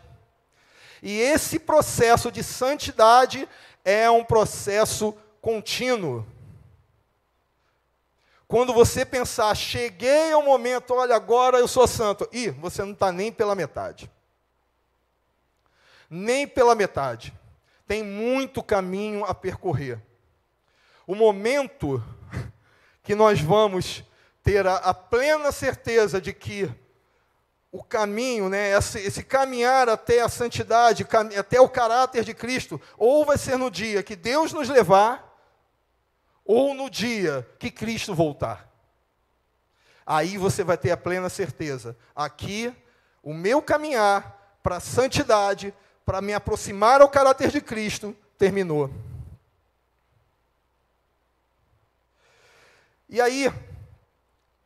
E 1.02 1.20
esse 1.20 1.58
processo 1.58 2.32
de 2.32 2.42
santidade 2.42 3.46
é 3.84 4.08
um 4.10 4.24
processo 4.24 5.14
contínuo. 5.42 6.26
Quando 8.48 8.72
você 8.72 9.04
pensar, 9.04 9.54
cheguei 9.54 10.32
ao 10.32 10.42
momento, 10.42 10.94
olha, 10.94 11.14
agora 11.14 11.58
eu 11.58 11.68
sou 11.68 11.86
santo, 11.86 12.26
e 12.32 12.48
você 12.48 12.82
não 12.82 12.92
está 12.92 13.12
nem 13.12 13.30
pela 13.30 13.54
metade. 13.54 14.10
Nem 16.08 16.46
pela 16.48 16.74
metade. 16.74 17.34
Tem 17.86 18.02
muito 18.02 18.62
caminho 18.62 19.26
a 19.26 19.34
percorrer. 19.34 20.00
O 21.06 21.14
momento 21.14 22.02
que 23.02 23.14
nós 23.14 23.40
vamos 23.40 24.02
ter 24.46 24.64
a, 24.64 24.76
a 24.76 24.94
plena 24.94 25.50
certeza 25.50 26.20
de 26.20 26.32
que 26.32 26.72
o 27.72 27.82
caminho, 27.82 28.48
né, 28.48 28.78
esse, 28.78 29.00
esse, 29.00 29.24
caminhar 29.24 29.88
até 29.88 30.20
a 30.20 30.28
santidade, 30.28 31.04
cam, 31.04 31.28
até 31.36 31.60
o 31.60 31.68
caráter 31.68 32.22
de 32.22 32.32
Cristo, 32.32 32.80
ou 32.96 33.24
vai 33.24 33.36
ser 33.36 33.58
no 33.58 33.68
dia 33.68 34.04
que 34.04 34.14
Deus 34.14 34.52
nos 34.52 34.68
levar, 34.68 35.36
ou 36.44 36.74
no 36.74 36.88
dia 36.88 37.44
que 37.58 37.72
Cristo 37.72 38.14
voltar. 38.14 38.70
Aí 40.06 40.38
você 40.38 40.62
vai 40.62 40.78
ter 40.78 40.92
a 40.92 40.96
plena 40.96 41.28
certeza. 41.28 41.96
Aqui, 42.14 42.72
o 43.24 43.34
meu 43.34 43.60
caminhar 43.60 44.60
para 44.62 44.76
a 44.76 44.80
santidade, 44.80 45.74
para 46.04 46.20
me 46.22 46.32
aproximar 46.32 47.00
ao 47.00 47.08
caráter 47.08 47.50
de 47.50 47.60
Cristo, 47.60 48.16
terminou. 48.38 48.92
E 53.08 53.20
aí, 53.20 53.52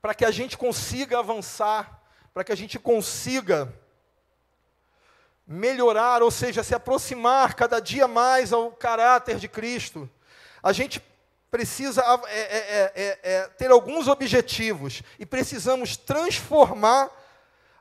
para 0.00 0.14
que 0.14 0.24
a 0.24 0.30
gente 0.30 0.56
consiga 0.56 1.18
avançar, 1.18 2.02
para 2.32 2.44
que 2.44 2.52
a 2.52 2.56
gente 2.56 2.78
consiga 2.78 3.72
melhorar, 5.46 6.22
ou 6.22 6.30
seja, 6.30 6.62
se 6.62 6.74
aproximar 6.74 7.54
cada 7.54 7.80
dia 7.80 8.06
mais 8.06 8.52
ao 8.52 8.70
caráter 8.70 9.36
de 9.36 9.48
Cristo, 9.48 10.08
a 10.62 10.72
gente 10.72 11.02
precisa 11.50 12.02
é 12.28 12.38
é, 12.38 12.40
é, 12.40 12.92
é, 12.94 13.18
é, 13.22 13.48
ter 13.48 13.70
alguns 13.70 14.06
objetivos 14.06 15.02
e 15.18 15.26
precisamos 15.26 15.96
transformar 15.96 17.10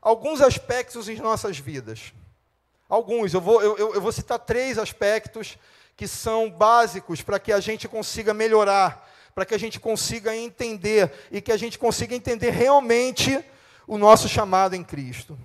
alguns 0.02 0.42
aspectos 0.42 1.08
em 1.08 1.18
nossas 1.18 1.60
vidas. 1.60 2.12
Alguns, 2.90 3.36
eu 3.36 3.42
vou, 3.42 3.62
eu, 3.62 3.94
eu 3.94 4.02
vou 4.02 4.12
citar 4.12 4.40
três 4.40 4.80
aspectos 4.80 5.58
que 5.96 6.08
são 6.08 6.50
básicos 6.50 7.22
para 7.22 7.40
que 7.40 7.54
a 7.54 7.60
gente 7.60 7.88
consiga 7.88 8.34
melhorar 8.34 9.08
para 9.40 9.46
que 9.46 9.56
a 9.56 9.58
gente 9.58 9.80
consiga 9.80 10.36
entender 10.36 11.30
e 11.32 11.40
que 11.40 11.50
a 11.50 11.56
gente 11.56 11.80
consiga 11.80 12.14
entender 12.14 12.50
realmente 12.50 13.42
o 13.88 13.98
nosso 13.98 14.28
chamado 14.28 14.76
em 14.76 14.84
Cristo. 14.84 15.40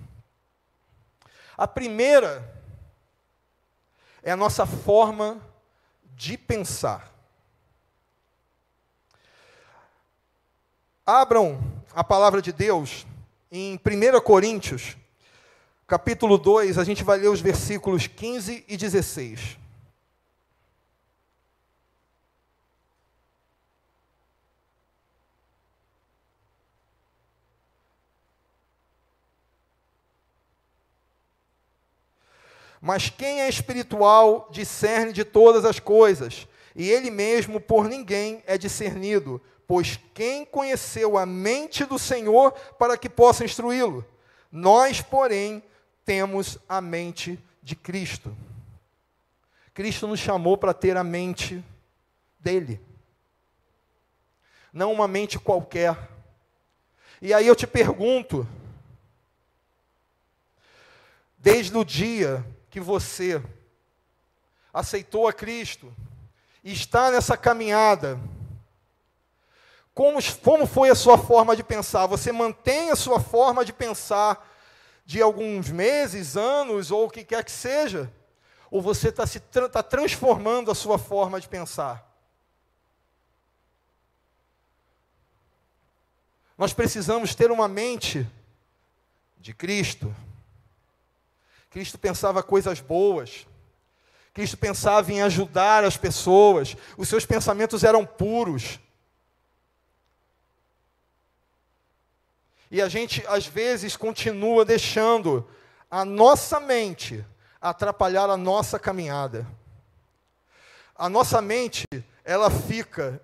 A 1.55 1.65
primeira 1.65 2.61
é 4.21 4.33
a 4.33 4.35
nossa 4.35 4.65
forma 4.65 5.41
de 6.13 6.37
pensar. 6.37 7.09
Abram 11.05 11.57
a 11.93 12.03
palavra 12.03 12.41
de 12.41 12.51
Deus 12.51 13.07
em 13.49 13.75
1 13.75 14.19
Coríntios, 14.19 14.97
capítulo 15.87 16.37
2, 16.37 16.77
a 16.77 16.83
gente 16.83 17.01
vai 17.01 17.17
ler 17.17 17.29
os 17.29 17.39
versículos 17.39 18.07
15 18.07 18.65
e 18.67 18.75
16. 18.75 19.57
Mas 32.85 33.09
quem 33.09 33.41
é 33.41 33.49
espiritual 33.49 34.47
discerne 34.51 35.11
de 35.11 35.25
todas 35.25 35.65
as 35.65 35.79
coisas, 35.79 36.47
e 36.75 36.87
ele 36.87 37.09
mesmo 37.09 37.59
por 37.59 37.89
ninguém 37.89 38.43
é 38.45 38.59
discernido, 38.59 39.41
pois 39.65 39.99
quem 40.13 40.45
conheceu 40.45 41.17
a 41.17 41.25
mente 41.25 41.83
do 41.83 41.97
Senhor 41.97 42.51
para 42.77 42.95
que 42.95 43.09
possa 43.09 43.43
instruí-lo? 43.43 44.05
Nós, 44.51 45.01
porém, 45.01 45.63
temos 46.05 46.59
a 46.69 46.79
mente 46.79 47.39
de 47.63 47.75
Cristo. 47.75 48.37
Cristo 49.73 50.05
nos 50.05 50.19
chamou 50.19 50.55
para 50.55 50.71
ter 50.71 50.95
a 50.95 51.03
mente 51.03 51.65
dele, 52.39 52.79
não 54.71 54.93
uma 54.93 55.07
mente 55.07 55.39
qualquer. 55.39 55.97
E 57.19 57.33
aí 57.33 57.47
eu 57.47 57.55
te 57.55 57.65
pergunto, 57.65 58.47
desde 61.39 61.75
o 61.75 61.83
dia 61.83 62.45
que 62.75 62.79
você 62.81 63.41
aceitou 64.73 65.29
a 65.29 65.31
Cristo 65.31 65.95
e 66.61 66.73
está 66.73 67.09
nessa 67.09 67.37
caminhada, 67.37 68.19
como, 69.93 70.19
como 70.43 70.67
foi 70.67 70.89
a 70.89 70.95
sua 70.95 71.17
forma 71.17 71.55
de 71.55 71.63
pensar? 71.63 72.05
Você 72.07 72.33
mantém 72.33 72.91
a 72.91 72.95
sua 72.97 73.17
forma 73.17 73.63
de 73.63 73.71
pensar 73.71 74.45
de 75.05 75.21
alguns 75.21 75.69
meses, 75.69 76.35
anos 76.35 76.91
ou 76.91 77.05
o 77.05 77.09
que 77.09 77.23
quer 77.23 77.45
que 77.45 77.51
seja? 77.51 78.11
Ou 78.69 78.81
você 78.81 79.07
está 79.07 79.25
se 79.25 79.39
tá 79.39 79.81
transformando 79.81 80.69
a 80.69 80.75
sua 80.75 80.97
forma 80.97 81.39
de 81.39 81.47
pensar? 81.47 82.05
Nós 86.57 86.73
precisamos 86.73 87.33
ter 87.33 87.51
uma 87.51 87.69
mente 87.69 88.29
de 89.37 89.53
Cristo. 89.53 90.13
Cristo 91.75 91.99
pensava 91.99 92.41
coisas 92.41 92.79
boas. 92.79 93.45
Cristo 94.33 94.55
pensava 94.55 95.11
em 95.11 95.21
ajudar 95.21 95.83
as 95.83 95.97
pessoas. 95.97 96.77
Os 96.97 97.09
seus 97.09 97.25
pensamentos 97.25 97.83
eram 97.83 98.05
puros. 98.05 98.79
E 102.71 102.81
a 102.81 102.87
gente, 102.87 103.25
às 103.27 103.45
vezes, 103.45 103.97
continua 103.97 104.63
deixando 104.63 105.45
a 105.91 106.05
nossa 106.05 106.61
mente 106.61 107.25
atrapalhar 107.59 108.29
a 108.29 108.37
nossa 108.37 108.79
caminhada. 108.79 109.45
A 110.95 111.09
nossa 111.09 111.41
mente, 111.41 111.83
ela 112.23 112.49
fica, 112.49 113.21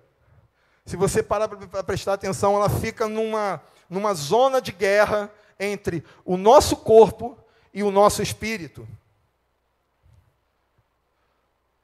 se 0.84 0.94
você 0.94 1.22
parar 1.22 1.48
para 1.48 1.82
prestar 1.82 2.12
atenção, 2.12 2.54
ela 2.54 2.68
fica 2.68 3.08
numa, 3.08 3.62
numa 3.88 4.12
zona 4.12 4.60
de 4.60 4.72
guerra 4.72 5.32
entre 5.58 6.04
o 6.22 6.36
nosso 6.36 6.76
corpo 6.76 7.41
e 7.72 7.82
o 7.82 7.90
nosso 7.90 8.22
espírito. 8.22 8.86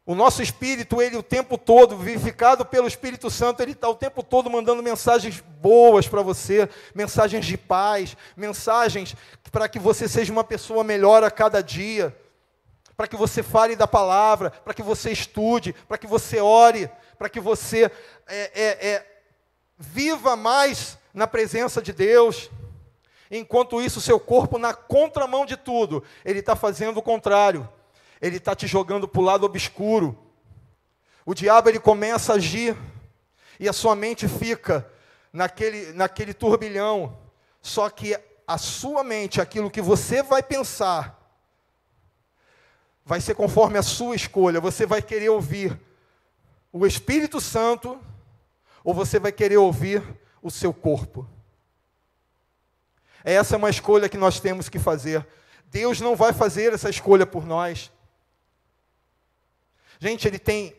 O 0.09 0.15
nosso 0.15 0.43
espírito, 0.43 1.03
ele 1.03 1.19
o 1.19 1.23
tempo 1.23 1.59
todo, 1.59 1.95
vivificado 1.95 2.65
pelo 2.65 2.89
Espírito 2.89 3.29
Santo, 3.29 3.63
ele 3.63 3.73
está 3.73 3.91
o 3.91 3.95
tempo 3.95 4.23
todo 4.23 4.49
mandando 4.49 4.83
mensagens 4.83 5.45
boas 5.61 6.09
para 6.09 6.23
você, 6.23 6.67
mensagens 6.95 7.45
de 7.45 7.59
paz, 7.59 8.17
mensagens 8.35 9.15
para 9.53 9.69
que 9.69 9.79
você 9.79 10.09
seja 10.09 10.33
uma 10.33 10.45
pessoa 10.45 10.83
melhor 10.83 11.23
a 11.23 11.31
cada 11.31 11.63
dia, 11.63 12.17
para 12.97 13.07
que 13.07 13.17
você 13.17 13.43
fale 13.43 13.77
da 13.77 13.87
palavra, 13.87 14.51
para 14.51 14.73
que 14.73 14.83
você 14.83 15.11
estude, 15.13 15.75
para 15.87 15.99
que 15.99 16.07
você 16.07 16.41
ore, 16.41 16.91
para 17.19 17.29
que 17.29 17.39
você 17.39 17.91
é, 18.27 18.51
é, 18.55 18.89
é, 18.89 19.07
viva 19.77 20.37
mais 20.37 20.97
na 21.13 21.27
presença 21.27 21.83
de 21.83 21.93
Deus. 21.93 22.51
Enquanto 23.31 23.81
isso, 23.81 24.01
seu 24.01 24.19
corpo, 24.19 24.59
na 24.59 24.73
contramão 24.73 25.45
de 25.45 25.57
tudo, 25.57 26.03
ele 26.25 26.41
está 26.41 26.57
fazendo 26.57 26.99
o 26.99 27.03
contrário. 27.03 27.69
Ele 28.21 28.37
está 28.39 28.55
te 28.55 28.67
jogando 28.67 29.07
para 29.07 29.21
o 29.21 29.25
lado 29.25 29.45
obscuro. 29.45 30.19
O 31.25 31.35
diabo 31.35 31.69
ele 31.69 31.79
começa 31.79 32.33
a 32.33 32.37
agir 32.37 32.77
e 33.61 33.69
a 33.69 33.73
sua 33.73 33.95
mente 33.95 34.27
fica 34.27 34.91
naquele, 35.33 35.93
naquele 35.93 36.33
turbilhão. 36.33 37.19
Só 37.61 37.91
que 37.91 38.19
a 38.47 38.57
sua 38.57 39.05
mente, 39.05 39.41
aquilo 39.41 39.71
que 39.71 39.83
você 39.83 40.23
vai 40.23 40.43
pensar, 40.43 41.19
vai 43.05 43.21
ser 43.21 43.35
conforme 43.35 43.79
a 43.79 43.83
sua 43.83 44.17
escolha. 44.17 44.61
Você 44.61 44.87
vai 44.87 45.03
querer 45.03 45.29
ouvir 45.29 45.79
o 46.73 46.87
Espírito 46.87 47.41
Santo 47.41 48.01
ou 48.83 48.95
você 48.95 49.19
vai 49.19 49.33
querer 49.33 49.59
ouvir 49.59 50.03
o 50.43 50.51
seu 50.51 50.73
corpo. 50.73 51.29
Essa 53.25 53.55
é 53.55 53.59
uma 53.59 53.71
escolha 53.71 54.09
que 54.09 54.17
nós 54.17 54.41
temos 54.41 54.69
que 54.69 54.79
fazer. 54.79 55.27
Deus 55.67 56.01
não 56.01 56.17
vai 56.17 56.33
fazer 56.33 56.73
essa 56.73 56.89
escolha 56.89 57.27
por 57.27 57.47
nós. 57.47 57.91
Gente, 59.99 60.27
ele 60.29 60.39
tem, 60.39 60.75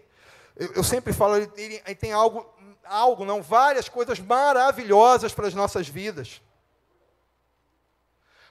eu 0.58 0.84
sempre 0.84 1.14
falo, 1.14 1.36
ele, 1.36 1.82
ele 1.86 1.96
tem 1.96 2.12
algo, 2.12 2.46
algo, 2.86 3.26
não, 3.26 3.42
várias 3.42 3.90
coisas 3.90 4.20
maravilhosas 4.20 5.34
para 5.34 5.48
as 5.48 5.54
nossas 5.54 5.88
vidas. 5.88 6.42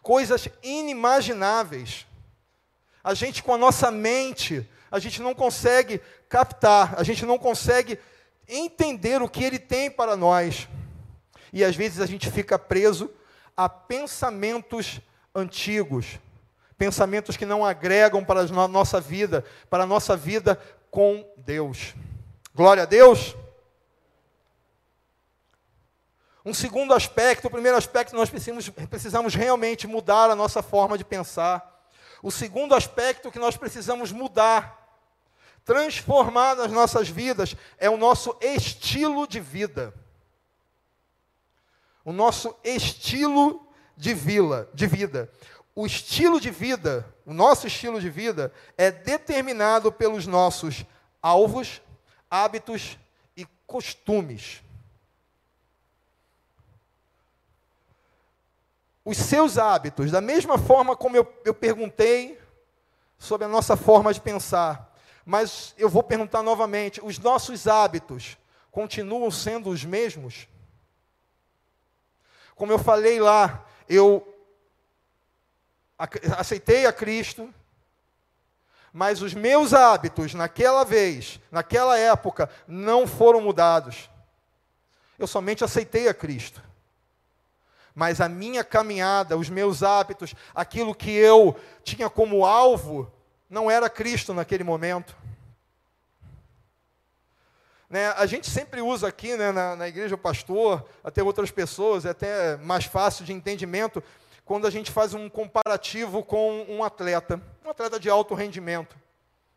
Coisas 0.02 0.49
inimagináveis. 0.62 2.07
A 3.02 3.14
gente, 3.14 3.42
com 3.42 3.54
a 3.54 3.59
nossa 3.59 3.90
mente, 3.90 4.68
a 4.90 4.99
gente 4.99 5.23
não 5.23 5.35
consegue 5.35 6.00
captar, 6.28 6.95
a 6.99 7.02
gente 7.02 7.25
não 7.25 7.38
consegue 7.38 7.99
entender 8.47 9.23
o 9.23 9.28
que 9.28 9.42
ele 9.42 9.59
tem 9.59 9.90
para 9.90 10.16
nós. 10.16 10.68
E 11.52 11.64
às 11.64 11.75
vezes 11.75 12.00
a 12.00 12.07
gente 12.07 12.30
fica 12.30 12.59
preso 12.59 13.11
a 13.59 13.69
pensamentos 13.69 15.00
antigos, 15.35 16.21
pensamentos 16.79 17.37
que 17.37 17.45
não 17.45 17.67
agregam 17.67 18.25
para 18.25 18.43
a 18.43 18.69
nossa 18.69 19.00
vida, 19.00 19.45
para 19.69 19.83
a 19.83 19.87
nossa 19.87 20.17
vida 20.17 20.57
com 20.93 21.29
Deus. 21.38 21.93
Glória 22.55 22.85
a 22.85 22.87
Deus. 22.87 23.35
Um 26.45 26.55
segundo 26.55 26.95
aspecto, 26.95 27.49
o 27.49 27.50
primeiro 27.50 27.77
aspecto, 27.77 28.15
nós 28.15 28.31
precisamos, 28.31 28.69
precisamos 28.69 29.35
realmente 29.35 29.88
mudar 29.88 30.31
a 30.31 30.37
nossa 30.37 30.62
forma 30.62 30.97
de 30.97 31.05
pensar. 31.05 31.91
O 32.23 32.31
segundo 32.31 32.77
aspecto 32.77 33.33
que 33.33 33.41
nós 33.41 33.57
precisamos 33.57 34.12
mudar, 34.12 35.03
transformar 35.65 36.55
nas 36.55 36.71
nossas 36.71 37.09
vidas, 37.09 37.57
é 37.77 37.91
o 37.91 37.97
nosso 37.97 38.37
estilo 38.41 39.27
de 39.27 39.41
vida 39.41 39.93
o 42.09 42.12
nosso 42.12 42.57
estilo 42.65 43.69
de, 43.95 44.15
vila, 44.15 44.67
de 44.73 44.87
vida. 44.87 45.31
O 45.75 45.85
estilo 45.85 46.41
de 46.41 46.49
vida, 46.49 47.07
o 47.27 47.35
nosso 47.35 47.67
estilo 47.67 48.00
de 48.00 48.09
vida, 48.09 48.50
é 48.79 48.91
determinado 48.91 49.93
pelos 49.93 50.27
nossos 50.27 50.87
alvos, 51.21 51.83
hábitos 52.31 52.99
e 53.37 53.47
costumes. 53.67 54.62
Os 59.05 59.19
seus 59.19 59.59
hábitos, 59.59 60.11
da 60.11 60.23
mesma 60.23 60.57
forma 60.57 60.97
como 60.97 61.15
eu, 61.15 61.31
eu 61.45 61.53
perguntei 61.53 62.41
sobre 63.19 63.45
a 63.45 63.50
nossa 63.50 63.77
forma 63.77 64.15
de 64.15 64.21
pensar, 64.23 64.97
mas 65.27 65.75
eu 65.77 65.91
vou 65.91 66.03
perguntar 66.03 66.43
novamente: 66.43 67.05
os 67.05 67.19
nossos 67.19 67.67
hábitos 67.67 68.38
continuam 68.71 69.31
sendo 69.31 69.69
os 69.69 69.85
mesmos? 69.85 70.49
Como 72.59 72.73
eu 72.73 72.79
falei 72.79 73.21
lá, 73.21 73.65
eu 73.88 74.27
aceitei 76.37 76.87
a 76.87 76.93
Cristo, 76.93 77.55
mas 78.93 79.23
os 79.23 79.33
meus 79.33 79.73
hábitos 79.73 80.35
naquela 80.35 80.85
vez, 80.85 81.38
naquela 81.53 81.97
época, 81.97 82.51
não 82.66 83.07
foram 83.07 83.40
mudados. 83.40 84.11
Eu 85.16 85.29
somente 85.29 85.62
aceitei 85.62 86.09
a 86.09 86.14
Cristo. 86.14 86.61
Mas 87.94 88.21
a 88.21 88.29
minha 88.29 88.64
caminhada, 88.64 89.37
os 89.37 89.49
meus 89.49 89.85
hábitos, 89.85 90.35
aquilo 90.53 90.97
que 90.97 91.12
eu 91.12 91.57
tinha 91.85 92.11
como 92.11 92.44
alvo, 92.44 93.12
não 93.49 93.71
era 93.71 93.88
Cristo 93.88 94.35
naquele 94.35 94.64
momento. 94.64 95.16
Né, 97.88 98.09
a 98.18 98.27
gente 98.27 98.51
sempre 98.51 98.83
usa 98.83 99.09
aqui 99.09 99.35
né, 99.35 99.51
na, 99.51 99.74
na 99.74 99.88
igreja 99.88 100.14
o 100.14 100.18
pastor, 100.18 100.87
até 101.03 101.22
outras 101.22 101.51
pessoas, 101.51 102.05
é 102.05 102.11
até 102.11 102.57
mais 102.59 102.85
fácil 102.85 103.24
de 103.24 103.33
entendimento, 103.33 104.03
quando 104.44 104.66
a 104.66 104.70
gente 104.70 104.90
faz 104.90 105.14
um 105.14 105.29
comparativo 105.29 106.22
com 106.22 106.66
um 106.68 106.85
atleta, 106.85 107.40
um 107.64 107.70
atleta 107.70 107.98
de 107.98 108.11
alto 108.11 108.35
rendimento. 108.35 108.94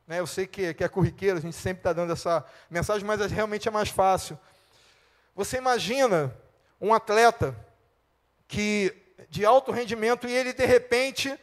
Né, 0.08 0.20
eu 0.20 0.28
sei 0.28 0.48
que, 0.48 0.74
que 0.74 0.84
é 0.84 0.88
corriqueiro, 0.88 1.38
a 1.38 1.42
gente 1.42 1.56
sempre 1.56 1.82
está 1.82 1.92
dando 1.92 2.14
essa 2.14 2.46
mensagem, 2.70 3.06
mas 3.06 3.20
realmente 3.30 3.68
é 3.68 3.72
mais 3.72 3.90
fácil. 3.90 4.40
Você 5.36 5.58
imagina 5.58 6.34
um 6.80 6.94
atleta 6.94 7.56
que 8.48 8.96
de 9.30 9.46
alto 9.46 9.72
rendimento 9.72 10.28
e 10.28 10.34
ele 10.34 10.54
de 10.54 10.66
repente 10.66 11.38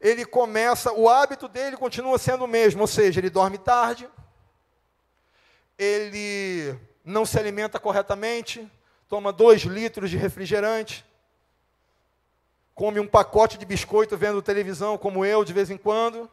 ele 0.00 0.24
começa, 0.24 0.92
o 0.92 1.08
hábito 1.08 1.48
dele 1.48 1.76
continua 1.76 2.18
sendo 2.18 2.44
o 2.44 2.48
mesmo, 2.48 2.82
ou 2.82 2.86
seja, 2.86 3.18
ele 3.18 3.30
dorme 3.30 3.58
tarde, 3.58 4.08
ele 5.78 6.76
não 7.04 7.24
se 7.24 7.38
alimenta 7.38 7.78
corretamente, 7.78 8.70
toma 9.08 9.32
dois 9.32 9.62
litros 9.62 10.10
de 10.10 10.16
refrigerante, 10.16 11.06
come 12.74 13.00
um 13.00 13.06
pacote 13.06 13.56
de 13.56 13.64
biscoito 13.64 14.16
vendo 14.16 14.42
televisão, 14.42 14.98
como 14.98 15.24
eu, 15.24 15.44
de 15.44 15.52
vez 15.52 15.70
em 15.70 15.76
quando. 15.76 16.28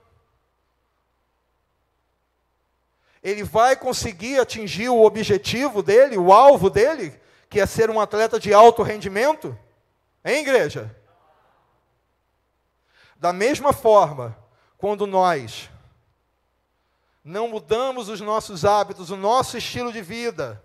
Ele 3.24 3.44
vai 3.44 3.76
conseguir 3.76 4.40
atingir 4.40 4.90
o 4.90 5.04
objetivo 5.04 5.82
dele, 5.82 6.18
o 6.18 6.34
alvo 6.34 6.70
dele, 6.70 7.20
que 7.50 7.60
é 7.60 7.66
ser 7.66 7.90
um 7.90 8.00
atleta 8.00 8.40
de 8.40 8.54
alto 8.54 8.84
rendimento? 8.84 9.58
Hein, 10.24 10.42
igreja? 10.42 10.96
Da 13.16 13.32
mesma 13.32 13.74
forma, 13.74 14.38
quando 14.78 15.08
nós 15.08 15.70
não 17.26 17.48
mudamos 17.48 18.08
os 18.08 18.22
nossos 18.22 18.64
hábitos, 18.64 19.10
o 19.10 19.18
nosso 19.18 19.58
estilo 19.58 19.92
de 19.92 20.00
vida, 20.00 20.64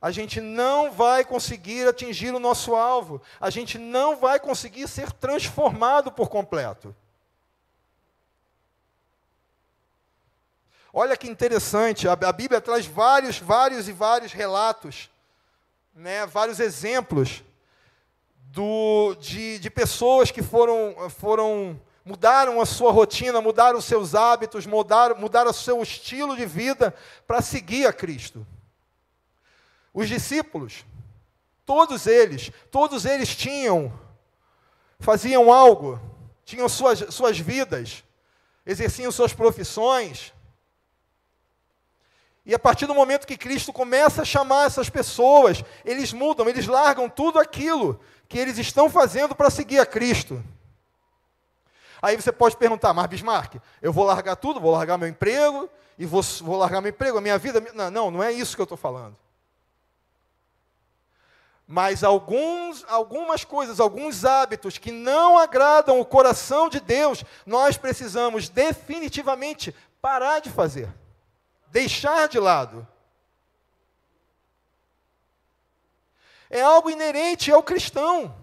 a 0.00 0.12
gente 0.12 0.40
não 0.40 0.92
vai 0.92 1.24
conseguir 1.24 1.88
atingir 1.88 2.32
o 2.32 2.38
nosso 2.38 2.76
alvo, 2.76 3.20
a 3.40 3.50
gente 3.50 3.78
não 3.78 4.16
vai 4.16 4.38
conseguir 4.38 4.86
ser 4.86 5.10
transformado 5.10 6.12
por 6.12 6.28
completo. 6.28 6.94
Olha 10.92 11.16
que 11.16 11.26
interessante, 11.26 12.06
a, 12.06 12.14
Bíblia 12.14 12.60
traz 12.60 12.86
vários, 12.86 13.38
vários 13.38 13.88
e 13.88 13.92
vários 13.92 14.32
relatos, 14.32 15.10
né, 15.92 16.26
vários 16.26 16.60
exemplos 16.60 17.42
do, 18.36 19.16
de, 19.16 19.58
de 19.58 19.70
pessoas 19.70 20.30
que 20.30 20.42
foram, 20.42 21.10
foram 21.10 21.80
mudaram 22.04 22.60
a 22.60 22.66
sua 22.66 22.90
rotina, 22.90 23.40
mudaram 23.40 23.78
os 23.78 23.84
seus 23.84 24.14
hábitos, 24.14 24.66
mudaram, 24.66 25.16
mudaram 25.16 25.50
o 25.50 25.54
seu 25.54 25.80
estilo 25.82 26.36
de 26.36 26.44
vida 26.44 26.94
para 27.26 27.40
seguir 27.40 27.86
a 27.86 27.92
Cristo. 27.92 28.46
Os 29.94 30.08
discípulos, 30.08 30.84
todos 31.64 32.06
eles, 32.06 32.50
todos 32.70 33.04
eles 33.04 33.36
tinham, 33.36 33.92
faziam 34.98 35.52
algo, 35.52 36.00
tinham 36.44 36.68
suas, 36.68 37.14
suas 37.14 37.38
vidas, 37.38 38.02
exerciam 38.66 39.12
suas 39.12 39.32
profissões. 39.32 40.32
E 42.44 42.52
a 42.54 42.58
partir 42.58 42.86
do 42.86 42.94
momento 42.94 43.26
que 43.26 43.36
Cristo 43.36 43.72
começa 43.72 44.22
a 44.22 44.24
chamar 44.24 44.66
essas 44.66 44.90
pessoas, 44.90 45.62
eles 45.84 46.12
mudam, 46.12 46.48
eles 46.48 46.66
largam 46.66 47.08
tudo 47.08 47.38
aquilo 47.38 48.00
que 48.28 48.38
eles 48.38 48.58
estão 48.58 48.90
fazendo 48.90 49.34
para 49.34 49.50
seguir 49.50 49.78
a 49.78 49.86
Cristo. 49.86 50.42
Aí 52.02 52.16
você 52.16 52.32
pode 52.32 52.56
perguntar, 52.56 52.92
mas 52.92 53.06
Bismarck, 53.06 53.54
eu 53.80 53.92
vou 53.92 54.04
largar 54.04 54.34
tudo, 54.34 54.58
vou 54.58 54.72
largar 54.72 54.98
meu 54.98 55.06
emprego, 55.06 55.70
e 55.96 56.04
vou, 56.04 56.20
vou 56.40 56.56
largar 56.56 56.80
meu 56.80 56.90
emprego, 56.90 57.18
a 57.18 57.20
minha 57.20 57.38
vida. 57.38 57.60
Não, 57.72 57.90
não, 57.90 58.10
não 58.10 58.22
é 58.22 58.32
isso 58.32 58.56
que 58.56 58.60
eu 58.60 58.64
estou 58.64 58.76
falando. 58.76 59.16
Mas 61.64 62.02
alguns, 62.02 62.84
algumas 62.88 63.44
coisas, 63.44 63.78
alguns 63.78 64.24
hábitos 64.24 64.78
que 64.78 64.90
não 64.90 65.38
agradam 65.38 66.00
o 66.00 66.04
coração 66.04 66.68
de 66.68 66.80
Deus, 66.80 67.24
nós 67.46 67.76
precisamos 67.76 68.48
definitivamente 68.48 69.72
parar 70.00 70.40
de 70.40 70.50
fazer, 70.50 70.92
deixar 71.68 72.28
de 72.28 72.40
lado. 72.40 72.86
É 76.50 76.60
algo 76.60 76.90
inerente 76.90 77.50
ao 77.52 77.62
cristão. 77.62 78.41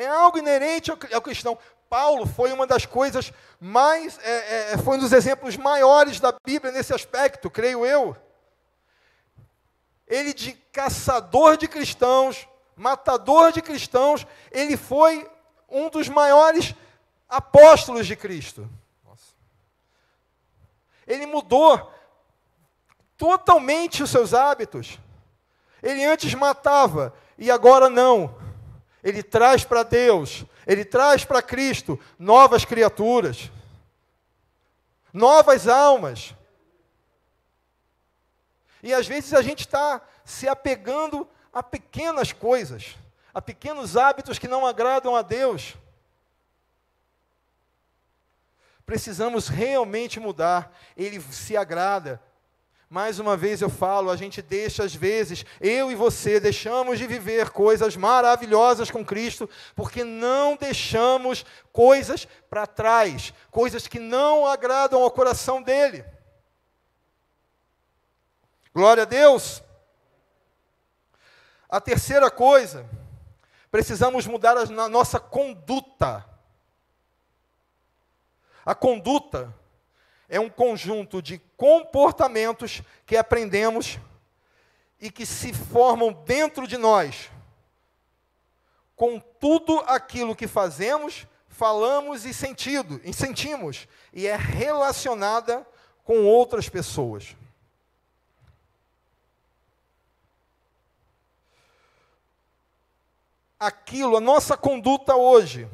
É 0.00 0.06
algo 0.06 0.38
inerente 0.38 0.90
ao 0.90 1.20
cristão. 1.20 1.58
Paulo 1.86 2.24
foi 2.24 2.50
uma 2.52 2.66
das 2.66 2.86
coisas 2.86 3.34
mais, 3.60 4.18
é, 4.22 4.72
é, 4.72 4.78
foi 4.78 4.96
um 4.96 5.00
dos 5.00 5.12
exemplos 5.12 5.58
maiores 5.58 6.18
da 6.18 6.32
Bíblia 6.42 6.72
nesse 6.72 6.94
aspecto, 6.94 7.50
creio 7.50 7.84
eu. 7.84 8.16
Ele 10.06 10.32
de 10.32 10.54
caçador 10.72 11.58
de 11.58 11.68
cristãos, 11.68 12.48
matador 12.74 13.52
de 13.52 13.60
cristãos, 13.60 14.26
ele 14.50 14.74
foi 14.74 15.30
um 15.68 15.90
dos 15.90 16.08
maiores 16.08 16.74
apóstolos 17.28 18.06
de 18.06 18.16
Cristo. 18.16 18.66
Ele 21.06 21.26
mudou 21.26 21.92
totalmente 23.18 24.02
os 24.02 24.08
seus 24.08 24.32
hábitos. 24.32 24.98
Ele 25.82 26.06
antes 26.06 26.32
matava 26.32 27.12
e 27.36 27.50
agora 27.50 27.90
não. 27.90 28.39
Ele 29.02 29.22
traz 29.22 29.64
para 29.64 29.82
Deus, 29.82 30.44
ele 30.66 30.84
traz 30.84 31.24
para 31.24 31.42
Cristo 31.42 31.98
novas 32.18 32.64
criaturas, 32.64 33.50
novas 35.12 35.66
almas. 35.66 36.34
E 38.82 38.92
às 38.92 39.06
vezes 39.06 39.34
a 39.34 39.42
gente 39.42 39.60
está 39.60 40.00
se 40.24 40.48
apegando 40.48 41.28
a 41.52 41.62
pequenas 41.62 42.32
coisas, 42.32 42.96
a 43.32 43.40
pequenos 43.40 43.96
hábitos 43.96 44.38
que 44.38 44.48
não 44.48 44.66
agradam 44.66 45.16
a 45.16 45.22
Deus. 45.22 45.76
Precisamos 48.84 49.48
realmente 49.48 50.18
mudar. 50.18 50.76
Ele 50.96 51.20
se 51.20 51.56
agrada. 51.56 52.20
Mais 52.92 53.20
uma 53.20 53.36
vez 53.36 53.62
eu 53.62 53.70
falo, 53.70 54.10
a 54.10 54.16
gente 54.16 54.42
deixa 54.42 54.82
às 54.82 54.92
vezes, 54.92 55.44
eu 55.60 55.92
e 55.92 55.94
você 55.94 56.40
deixamos 56.40 56.98
de 56.98 57.06
viver 57.06 57.50
coisas 57.50 57.94
maravilhosas 57.94 58.90
com 58.90 59.04
Cristo, 59.04 59.48
porque 59.76 60.02
não 60.02 60.56
deixamos 60.56 61.46
coisas 61.72 62.26
para 62.48 62.66
trás, 62.66 63.32
coisas 63.48 63.86
que 63.86 64.00
não 64.00 64.44
agradam 64.44 65.00
ao 65.00 65.10
coração 65.12 65.62
dele. 65.62 66.04
Glória 68.74 69.04
a 69.04 69.06
Deus. 69.06 69.62
A 71.68 71.80
terceira 71.80 72.28
coisa, 72.28 72.90
precisamos 73.70 74.26
mudar 74.26 74.58
a 74.58 74.88
nossa 74.88 75.20
conduta. 75.20 76.28
A 78.66 78.74
conduta 78.74 79.59
é 80.30 80.38
um 80.38 80.48
conjunto 80.48 81.20
de 81.20 81.38
comportamentos 81.56 82.82
que 83.04 83.16
aprendemos 83.16 83.98
e 85.00 85.10
que 85.10 85.26
se 85.26 85.52
formam 85.52 86.12
dentro 86.12 86.68
de 86.68 86.76
nós, 86.76 87.28
com 88.94 89.18
tudo 89.18 89.80
aquilo 89.80 90.36
que 90.36 90.46
fazemos, 90.46 91.26
falamos 91.48 92.24
e 92.24 92.32
sentido, 92.32 93.00
e 93.02 93.12
sentimos, 93.12 93.88
e 94.12 94.28
é 94.28 94.36
relacionada 94.36 95.66
com 96.04 96.24
outras 96.24 96.68
pessoas. 96.68 97.34
Aquilo, 103.58 104.16
a 104.16 104.20
nossa 104.20 104.56
conduta 104.56 105.16
hoje, 105.16 105.68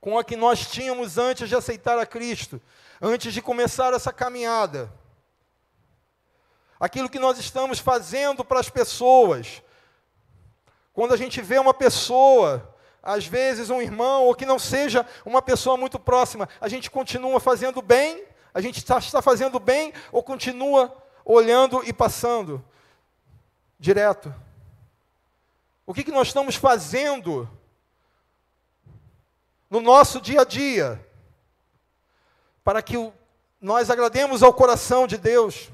com 0.00 0.18
a 0.18 0.24
que 0.24 0.36
nós 0.36 0.66
tínhamos 0.70 1.18
antes 1.18 1.50
de 1.50 1.54
aceitar 1.54 1.98
a 1.98 2.06
Cristo, 2.06 2.62
antes 3.00 3.32
de 3.32 3.42
começar 3.42 3.92
essa 3.92 4.12
caminhada. 4.12 4.92
Aquilo 6.78 7.08
que 7.08 7.18
nós 7.18 7.38
estamos 7.38 7.78
fazendo 7.78 8.44
para 8.44 8.60
as 8.60 8.68
pessoas. 8.68 9.62
Quando 10.92 11.14
a 11.14 11.16
gente 11.16 11.40
vê 11.40 11.58
uma 11.58 11.74
pessoa, 11.74 12.74
às 13.02 13.26
vezes 13.26 13.70
um 13.70 13.80
irmão, 13.80 14.24
ou 14.24 14.34
que 14.34 14.46
não 14.46 14.58
seja 14.58 15.06
uma 15.24 15.40
pessoa 15.40 15.76
muito 15.76 15.98
próxima, 15.98 16.48
a 16.60 16.68
gente 16.68 16.90
continua 16.90 17.40
fazendo 17.40 17.80
bem, 17.80 18.24
a 18.52 18.60
gente 18.60 18.78
está, 18.78 18.98
está 18.98 19.22
fazendo 19.22 19.60
bem, 19.60 19.92
ou 20.10 20.22
continua 20.22 20.94
olhando 21.24 21.82
e 21.84 21.92
passando 21.92 22.64
direto. 23.78 24.34
O 25.86 25.94
que, 25.94 26.02
que 26.02 26.10
nós 26.10 26.28
estamos 26.28 26.56
fazendo 26.56 27.48
no 29.70 29.80
nosso 29.80 30.20
dia 30.20 30.40
a 30.40 30.44
dia, 30.44 31.05
para 32.66 32.82
que 32.82 32.96
nós 33.60 33.90
agrademos 33.90 34.42
ao 34.42 34.52
coração 34.52 35.06
de 35.06 35.16
Deus. 35.16 35.70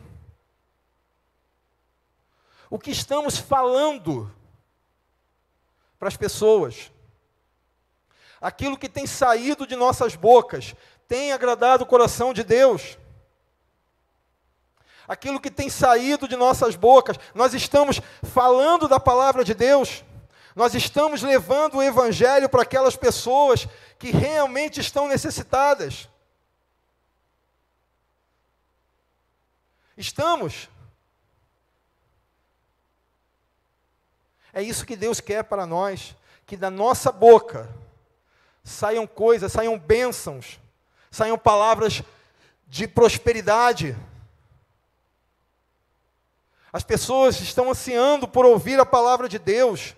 O 2.69 2.79
que 2.79 2.91
estamos 2.91 3.39
falando 3.39 4.31
para 5.99 6.09
as 6.09 6.19
pessoas, 6.19 6.93
aquilo 8.39 8.77
que 8.77 8.91
tem 8.91 9.07
saído 9.07 9.67
de 9.67 9.75
nossas 9.75 10.15
bocas, 10.15 10.77
tem 11.09 11.33
agradado 11.33 11.85
o 11.85 11.87
coração 11.87 12.35
de 12.35 12.45
Deus. 12.45 12.99
Aquilo 15.09 15.41
que 15.41 15.51
tem 15.51 15.71
saído 15.71 16.29
de 16.29 16.37
nossas 16.37 16.77
bocas, 16.77 17.17
nós 17.35 17.55
estamos 17.55 18.03
falando 18.23 18.87
da 18.87 19.01
palavra 19.01 19.43
de 19.43 19.55
Deus. 19.55 20.05
Nós 20.55 20.75
estamos 20.75 21.23
levando 21.23 21.77
o 21.77 21.83
Evangelho 21.83 22.51
para 22.51 22.61
aquelas 22.61 22.97
pessoas 22.97 23.67
que 23.99 24.11
realmente 24.11 24.79
estão 24.79 25.09
necessitadas. 25.09 26.12
Estamos. 30.03 30.69
É 34.53 34.61
isso 34.61 34.85
que 34.85 34.97
Deus 34.97 35.21
quer 35.21 35.45
para 35.45 35.65
nós, 35.65 36.17
que 36.45 36.57
da 36.57 36.69
nossa 36.69 37.13
boca 37.13 37.73
saiam 38.65 39.07
coisas, 39.07 39.53
saiam 39.53 39.79
bênçãos, 39.79 40.59
saiam 41.09 41.39
palavras 41.39 42.03
de 42.67 42.89
prosperidade. 42.89 43.97
As 46.73 46.83
pessoas 46.83 47.41
estão 47.41 47.71
ansiando 47.71 48.27
por 48.27 48.45
ouvir 48.45 48.81
a 48.81 48.85
palavra 48.85 49.29
de 49.29 49.39
Deus. 49.39 49.95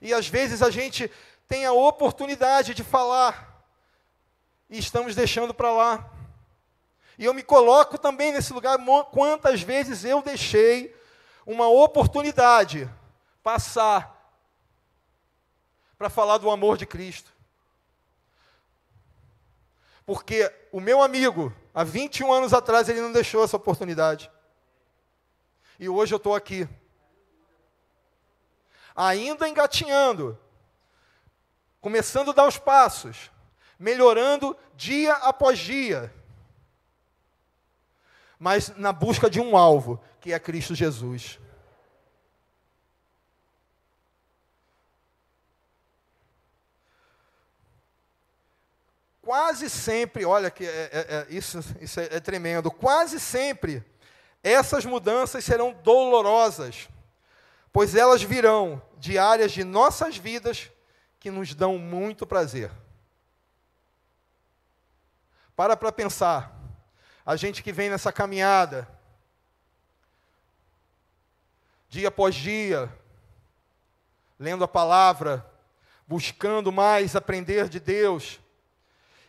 E 0.00 0.14
às 0.14 0.26
vezes 0.26 0.62
a 0.62 0.70
gente 0.70 1.10
tem 1.46 1.66
a 1.66 1.72
oportunidade 1.72 2.72
de 2.72 2.82
falar 2.82 3.62
e 4.70 4.78
estamos 4.78 5.14
deixando 5.14 5.52
para 5.52 5.70
lá. 5.70 6.15
E 7.18 7.24
eu 7.24 7.34
me 7.34 7.42
coloco 7.42 7.98
também 7.98 8.32
nesse 8.32 8.52
lugar. 8.52 8.78
Quantas 9.10 9.62
vezes 9.62 10.04
eu 10.04 10.22
deixei 10.22 10.94
uma 11.46 11.68
oportunidade 11.68 12.90
passar 13.42 14.14
para 15.96 16.10
falar 16.10 16.38
do 16.38 16.50
amor 16.50 16.76
de 16.76 16.86
Cristo? 16.86 17.32
Porque 20.04 20.52
o 20.70 20.80
meu 20.80 21.02
amigo, 21.02 21.52
há 21.74 21.82
21 21.82 22.32
anos 22.32 22.54
atrás, 22.54 22.88
ele 22.88 23.00
não 23.00 23.12
deixou 23.12 23.42
essa 23.42 23.56
oportunidade. 23.56 24.30
E 25.78 25.88
hoje 25.88 26.14
eu 26.14 26.18
estou 26.18 26.34
aqui 26.34 26.68
ainda 28.96 29.46
engatinhando, 29.46 30.38
começando 31.82 32.30
a 32.30 32.34
dar 32.34 32.48
os 32.48 32.56
passos, 32.56 33.30
melhorando 33.78 34.56
dia 34.74 35.12
após 35.16 35.58
dia, 35.58 36.12
mas 38.38 38.74
na 38.76 38.92
busca 38.92 39.28
de 39.30 39.40
um 39.40 39.56
alvo, 39.56 40.00
que 40.20 40.32
é 40.32 40.38
Cristo 40.38 40.74
Jesus. 40.74 41.38
Quase 49.22 49.68
sempre, 49.68 50.24
olha 50.24 50.50
que 50.50 50.64
é, 50.64 50.68
é, 50.68 50.90
é, 50.92 51.26
isso, 51.28 51.58
isso 51.80 51.98
é, 51.98 52.04
é 52.12 52.20
tremendo, 52.20 52.70
quase 52.70 53.18
sempre 53.18 53.84
essas 54.42 54.84
mudanças 54.84 55.44
serão 55.44 55.72
dolorosas 55.72 56.88
pois 57.76 57.94
elas 57.94 58.22
virão 58.22 58.80
de 58.96 59.18
áreas 59.18 59.52
de 59.52 59.62
nossas 59.62 60.16
vidas 60.16 60.72
que 61.20 61.30
nos 61.30 61.54
dão 61.54 61.76
muito 61.76 62.26
prazer. 62.26 62.70
Para 65.54 65.76
para 65.76 65.92
pensar, 65.92 66.55
a 67.26 67.34
gente 67.34 67.60
que 67.60 67.72
vem 67.72 67.90
nessa 67.90 68.12
caminhada, 68.12 68.88
dia 71.88 72.06
após 72.06 72.36
dia, 72.36 72.88
lendo 74.38 74.62
a 74.62 74.68
palavra, 74.68 75.44
buscando 76.06 76.70
mais 76.70 77.16
aprender 77.16 77.68
de 77.68 77.80
Deus 77.80 78.38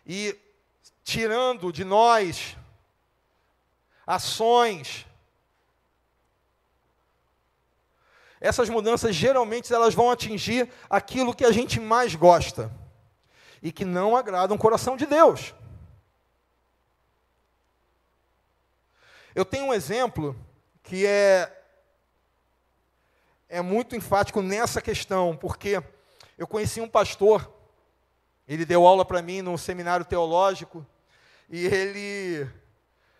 e 0.05 0.37
tirando 1.03 1.73
de 1.73 1.83
nós 1.83 2.55
ações 4.05 5.05
essas 8.39 8.69
mudanças 8.69 9.15
geralmente 9.15 9.73
elas 9.73 9.95
vão 9.95 10.11
atingir 10.11 10.69
aquilo 10.89 11.33
que 11.33 11.43
a 11.43 11.51
gente 11.51 11.79
mais 11.79 12.13
gosta 12.13 12.71
e 13.61 13.71
que 13.71 13.83
não 13.83 14.15
agrada 14.15 14.53
o 14.53 14.57
coração 14.57 14.95
de 14.95 15.07
Deus. 15.07 15.53
Eu 19.37 19.45
tenho 19.45 19.65
um 19.65 19.73
exemplo 19.73 20.35
que 20.81 21.05
é 21.05 21.61
é 23.47 23.61
muito 23.61 23.95
enfático 23.95 24.41
nessa 24.41 24.81
questão, 24.81 25.37
porque 25.37 25.79
eu 26.39 26.47
conheci 26.47 26.81
um 26.81 26.89
pastor, 26.89 27.47
ele 28.47 28.65
deu 28.65 28.87
aula 28.87 29.05
para 29.05 29.21
mim 29.21 29.43
num 29.43 29.55
seminário 29.55 30.03
teológico, 30.03 30.83
e 31.47 31.67
ele 31.67 32.49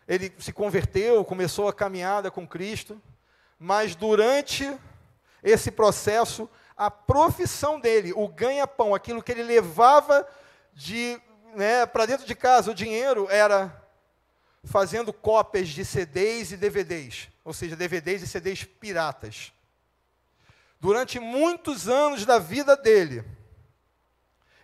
ele 0.08 0.34
se 0.40 0.52
converteu, 0.52 1.24
começou 1.24 1.68
a 1.68 1.74
caminhada 1.74 2.32
com 2.32 2.48
Cristo, 2.48 3.00
mas 3.60 3.94
durante 3.94 4.76
esse 5.44 5.70
processo, 5.70 6.50
a 6.76 6.90
profissão 6.90 7.80
dele, 7.80 8.12
o 8.16 8.28
ganha-pão, 8.28 8.96
aquilo 8.96 9.22
que 9.22 9.34
ele 9.34 9.44
levava 9.44 10.28
de 10.74 11.22
né, 11.54 11.86
para 11.86 12.08
dentro 12.08 12.26
de 12.26 12.34
casa, 12.34 12.72
o 12.72 12.74
dinheiro 12.74 13.28
era 13.30 13.87
fazendo 14.68 15.14
cópias 15.14 15.70
de 15.70 15.84
CDs 15.84 16.52
e 16.52 16.58
DVDs, 16.58 17.30
ou 17.44 17.54
seja, 17.54 17.76
DVDs 17.76 18.22
e 18.22 18.28
CDs 18.28 18.64
piratas. 18.64 19.54
Durante 20.80 21.20
muitos 21.20 21.88
anos 21.88 22.26
da 22.26 22.38
vida 22.38 22.76
dele, 22.76 23.24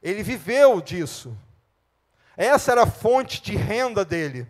ele 0.02 0.22
viveu 0.22 0.82
disso. 0.82 1.36
Essa 2.36 2.74
era 2.74 2.84
a 2.84 2.88
fonte 2.88 3.42
de 3.42 3.56
renda 3.56 4.04
dele. 4.04 4.48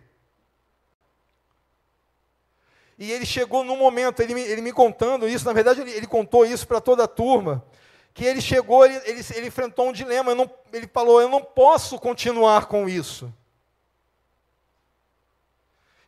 E 2.98 3.10
ele 3.10 3.24
chegou 3.24 3.64
num 3.64 3.76
momento, 3.76 4.20
ele 4.20 4.34
me, 4.34 4.40
ele 4.42 4.60
me 4.60 4.72
contando 4.72 5.28
isso, 5.28 5.44
na 5.44 5.52
verdade 5.52 5.80
ele, 5.80 5.90
ele 5.90 6.06
contou 6.06 6.44
isso 6.44 6.66
para 6.66 6.80
toda 6.80 7.04
a 7.04 7.08
turma, 7.08 7.64
que 8.12 8.24
ele 8.24 8.40
chegou, 8.40 8.84
ele, 8.84 9.00
ele, 9.04 9.46
enfrentou 9.48 9.88
um 9.88 9.92
dilema, 9.92 10.34
não, 10.34 10.48
ele 10.72 10.86
falou, 10.86 11.20
eu 11.20 11.28
não 11.28 11.42
posso 11.42 11.98
continuar 11.98 12.66
com 12.66 12.88
isso. 12.88 13.32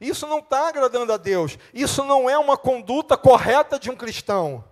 Isso 0.01 0.27
não 0.27 0.41
está 0.41 0.69
agradando 0.69 1.13
a 1.13 1.17
Deus, 1.17 1.59
isso 1.73 2.05
não 2.05 2.29
é 2.29 2.37
uma 2.37 2.57
conduta 2.57 3.17
correta 3.17 3.79
de 3.79 3.91
um 3.91 3.97
cristão. 3.97 4.65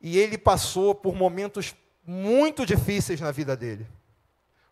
E 0.00 0.18
ele 0.18 0.38
passou 0.38 0.94
por 0.94 1.14
momentos 1.14 1.74
muito 2.04 2.64
difíceis 2.64 3.20
na 3.20 3.30
vida 3.30 3.56
dele. 3.56 3.86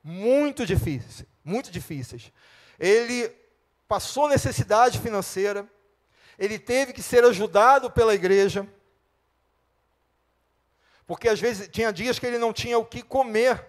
Muito 0.03 0.65
difíceis, 0.65 1.25
muito 1.45 1.71
difíceis. 1.71 2.33
Ele 2.79 3.29
passou 3.89 4.29
necessidade 4.29 4.99
financeira, 4.99 5.69
ele 6.39 6.59
teve 6.59 6.93
que 6.93 7.03
ser 7.03 7.25
ajudado 7.25 7.91
pela 7.91 8.15
igreja, 8.15 8.67
porque 11.07 11.29
às 11.29 11.41
vezes 11.41 11.69
tinha 11.69 11.93
dias 11.93 12.19
que 12.19 12.27
ele 12.27 12.39
não 12.39 12.53
tinha 12.53 12.79
o 12.79 12.85
que 12.85 13.03
comer 13.03 13.65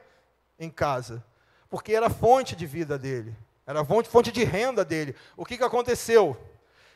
em 0.59 0.69
casa, 0.69 1.23
porque 1.69 1.93
era 1.93 2.09
fonte 2.09 2.55
de 2.55 2.65
vida 2.65 2.97
dele, 2.97 3.35
era 3.67 3.83
fonte, 3.83 4.31
de 4.31 4.45
renda 4.45 4.85
dele. 4.85 5.13
O 5.35 5.43
que, 5.43 5.57
que 5.57 5.63
aconteceu? 5.63 6.37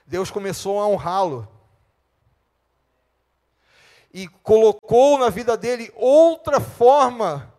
Deus 0.07 0.31
começou 0.31 0.79
a 0.79 0.87
honrá-lo. 0.87 1.45
E 4.13 4.29
colocou 4.29 5.17
na 5.17 5.29
vida 5.29 5.57
dele 5.57 5.91
outra 5.93 6.61
forma 6.61 7.53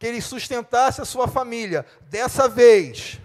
que 0.00 0.06
ele 0.06 0.20
sustentasse 0.20 1.00
a 1.00 1.04
sua 1.04 1.28
família. 1.28 1.86
Dessa 2.02 2.48
vez, 2.48 3.20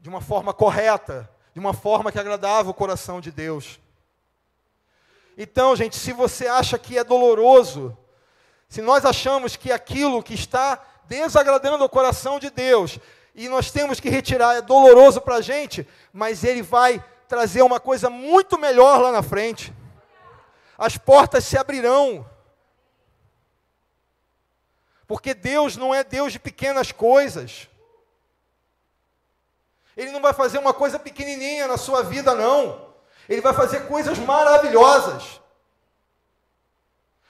de 0.00 0.08
uma 0.08 0.20
forma 0.20 0.52
correta, 0.52 1.30
de 1.54 1.60
uma 1.60 1.72
forma 1.72 2.10
que 2.10 2.18
agradava 2.18 2.70
o 2.70 2.74
coração 2.74 3.20
de 3.20 3.30
Deus. 3.30 3.78
Então, 5.36 5.76
gente, 5.76 5.96
se 5.96 6.12
você 6.12 6.48
acha 6.48 6.76
que 6.76 6.98
é 6.98 7.04
doloroso, 7.04 7.96
se 8.68 8.82
nós 8.82 9.04
achamos 9.04 9.54
que 9.54 9.70
aquilo 9.70 10.20
que 10.20 10.34
está 10.34 10.84
desagradando 11.06 11.84
o 11.84 11.88
coração 11.88 12.40
de 12.40 12.50
Deus 12.50 12.98
e 13.38 13.48
nós 13.48 13.70
temos 13.70 14.00
que 14.00 14.10
retirar 14.10 14.56
é 14.56 14.60
doloroso 14.60 15.20
para 15.20 15.36
a 15.36 15.40
gente, 15.40 15.86
mas 16.12 16.42
Ele 16.42 16.60
vai 16.60 17.02
trazer 17.28 17.62
uma 17.62 17.78
coisa 17.78 18.10
muito 18.10 18.58
melhor 18.58 19.00
lá 19.00 19.12
na 19.12 19.22
frente. 19.22 19.72
As 20.76 20.98
portas 20.98 21.44
se 21.44 21.56
abrirão. 21.56 22.28
Porque 25.06 25.34
Deus 25.34 25.76
não 25.76 25.94
é 25.94 26.02
Deus 26.02 26.32
de 26.32 26.40
pequenas 26.40 26.90
coisas. 26.90 27.68
Ele 29.96 30.10
não 30.10 30.20
vai 30.20 30.34
fazer 30.34 30.58
uma 30.58 30.74
coisa 30.74 30.98
pequenininha 30.98 31.68
na 31.68 31.76
sua 31.76 32.02
vida, 32.02 32.34
não. 32.34 32.92
Ele 33.28 33.40
vai 33.40 33.54
fazer 33.54 33.86
coisas 33.86 34.18
maravilhosas. 34.18 35.40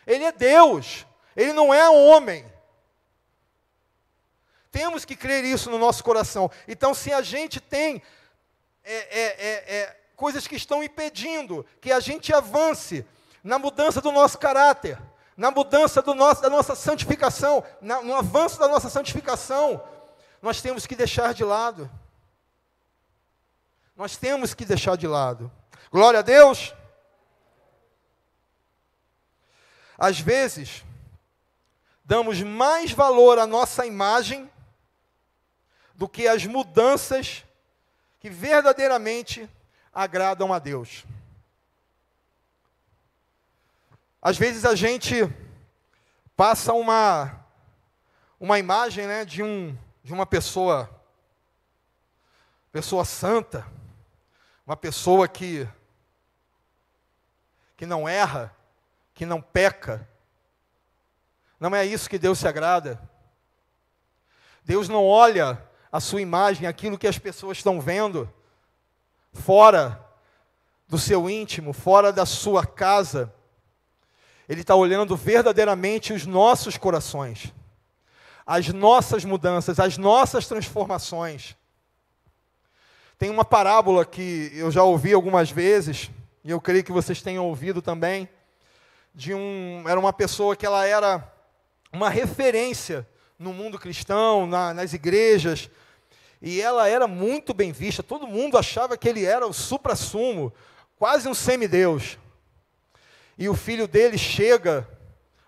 Ele 0.07 0.25
é 0.25 0.33
Deus. 0.33 1.05
Ele 1.37 1.53
não 1.53 1.73
é 1.73 1.87
homem. 1.91 2.51
Temos 4.71 5.05
que 5.05 5.17
crer 5.17 5.45
isso 5.45 5.71
no 5.71 5.79
nosso 5.79 6.05
coração. 6.05 6.51
Então, 6.67 6.95
se 6.95 7.13
a 7.13 7.23
gente 7.23 7.61
tem 7.61 8.03
é, 8.85 8.95
é, 8.95 9.23
é, 9.23 9.77
é 9.77 9.97
coisas 10.17 10.47
que 10.47 10.57
estão 10.57 10.83
impedindo 10.83 11.65
que 11.81 11.93
a 11.93 12.01
gente 12.01 12.33
avance 12.33 13.07
na 13.43 13.59
mudança 13.59 14.01
do 14.01 14.11
nosso 14.11 14.37
caráter, 14.37 15.01
na 15.37 15.51
mudança 15.51 16.03
nosso, 16.03 16.43
da 16.43 16.51
nossa 16.51 16.75
santificação, 16.75 17.65
na, 17.81 18.03
no 18.03 18.15
avanço 18.17 18.59
da 18.59 18.67
nossa 18.67 18.91
santificação, 18.91 19.81
nós 20.43 20.61
temos 20.61 20.87
que 20.87 20.97
deixar 20.97 21.33
de 21.33 21.45
lado. 21.45 21.89
Nós 23.97 24.17
temos 24.17 24.55
que 24.55 24.65
deixar 24.65 24.97
de 24.97 25.07
lado. 25.07 25.51
Glória 25.91 26.19
a 26.19 26.23
Deus. 26.23 26.75
Às 29.97 30.19
vezes, 30.21 30.85
damos 32.05 32.43
mais 32.43 32.93
valor 32.93 33.39
à 33.39 33.47
nossa 33.47 33.87
imagem 33.87 34.51
do 35.99 36.09
que 36.09 36.29
às 36.29 36.47
mudanças 36.47 37.45
que 38.21 38.31
verdadeiramente 38.31 39.51
agradam 39.93 40.53
a 40.53 40.61
Deus. 40.61 41.05
Às 44.23 44.39
vezes 44.39 44.65
a 44.65 44.77
gente 44.77 45.29
passa 46.37 46.73
uma 46.73 47.45
uma 48.39 48.61
imagem, 48.61 49.09
né, 49.09 49.25
de 49.25 49.43
um 49.43 49.77
de 50.05 50.13
uma 50.13 50.25
pessoa 50.25 50.89
pessoa 52.71 53.05
santa, 53.05 53.67
uma 54.65 54.77
pessoa 54.77 55.27
que 55.27 55.69
que 57.77 57.85
não 57.85 58.09
erra, 58.09 58.55
que 59.15 59.27
não 59.27 59.43
peca. 59.43 60.09
Não 61.59 61.75
é 61.75 61.85
isso 61.85 62.09
que 62.09 62.21
Deus 62.21 62.39
se 62.39 62.47
agrada. 62.47 63.03
Deus 64.65 64.89
não 64.89 65.05
olha 65.05 65.68
a 65.91 66.01
sua 66.01 66.21
imagem, 66.21 66.67
aquilo 66.67 66.99
que 66.99 67.07
as 67.07 67.19
pessoas 67.19 67.59
estão 67.59 67.81
vendo, 67.81 68.31
fora 69.33 70.05
do 70.87 70.99
seu 70.99 71.29
íntimo, 71.29 71.73
fora 71.73 72.13
da 72.13 72.27
sua 72.27 72.67
casa. 72.67 73.33
Ele 74.49 74.63
está 74.63 74.75
olhando 74.75 75.17
verdadeiramente 75.17 76.13
os 76.13 76.27
nossos 76.27 76.77
corações, 76.77 77.53
as 78.47 78.69
nossas 78.69 79.25
mudanças, 79.25 79.79
as 79.79 79.99
nossas 79.99 80.47
transformações. 80.47 81.57
Tem 83.19 83.31
uma 83.31 83.45
parábola 83.45 84.07
que 84.07 84.51
eu 84.55 84.71
já 84.71 84.83
ouvi 84.83 85.13
algumas 85.13 85.51
vezes, 85.51 86.11
e 86.45 86.51
eu 86.51 86.61
creio 86.61 86.85
que 86.85 86.93
vocês 86.93 87.21
tenham 87.21 87.47
ouvido 87.47 87.83
também, 87.83 88.29
de 89.15 89.35
um, 89.35 89.85
era 89.87 89.99
uma 89.99 90.13
pessoa 90.13 90.55
que 90.55 90.65
ela 90.65 90.87
era 90.87 91.31
uma 91.93 92.09
referência 92.09 93.07
no 93.39 93.53
mundo 93.53 93.79
cristão, 93.79 94.47
na, 94.47 94.75
nas 94.75 94.93
igrejas, 94.93 95.71
e 96.41 96.61
ela 96.61 96.89
era 96.89 97.07
muito 97.07 97.53
bem 97.53 97.73
vista, 97.73 98.03
todo 98.03 98.27
mundo 98.27 98.57
achava 98.57 98.97
que 98.97 99.09
ele 99.09 99.25
era 99.25 99.47
o 99.47 99.53
supra-sumo, 99.53 100.53
quase 100.97 101.29
um 101.29 101.35
semideus. 101.35 102.19
E 103.37 103.49
o 103.49 103.55
filho 103.55 103.87
dele 103.87 104.19
chega 104.19 104.89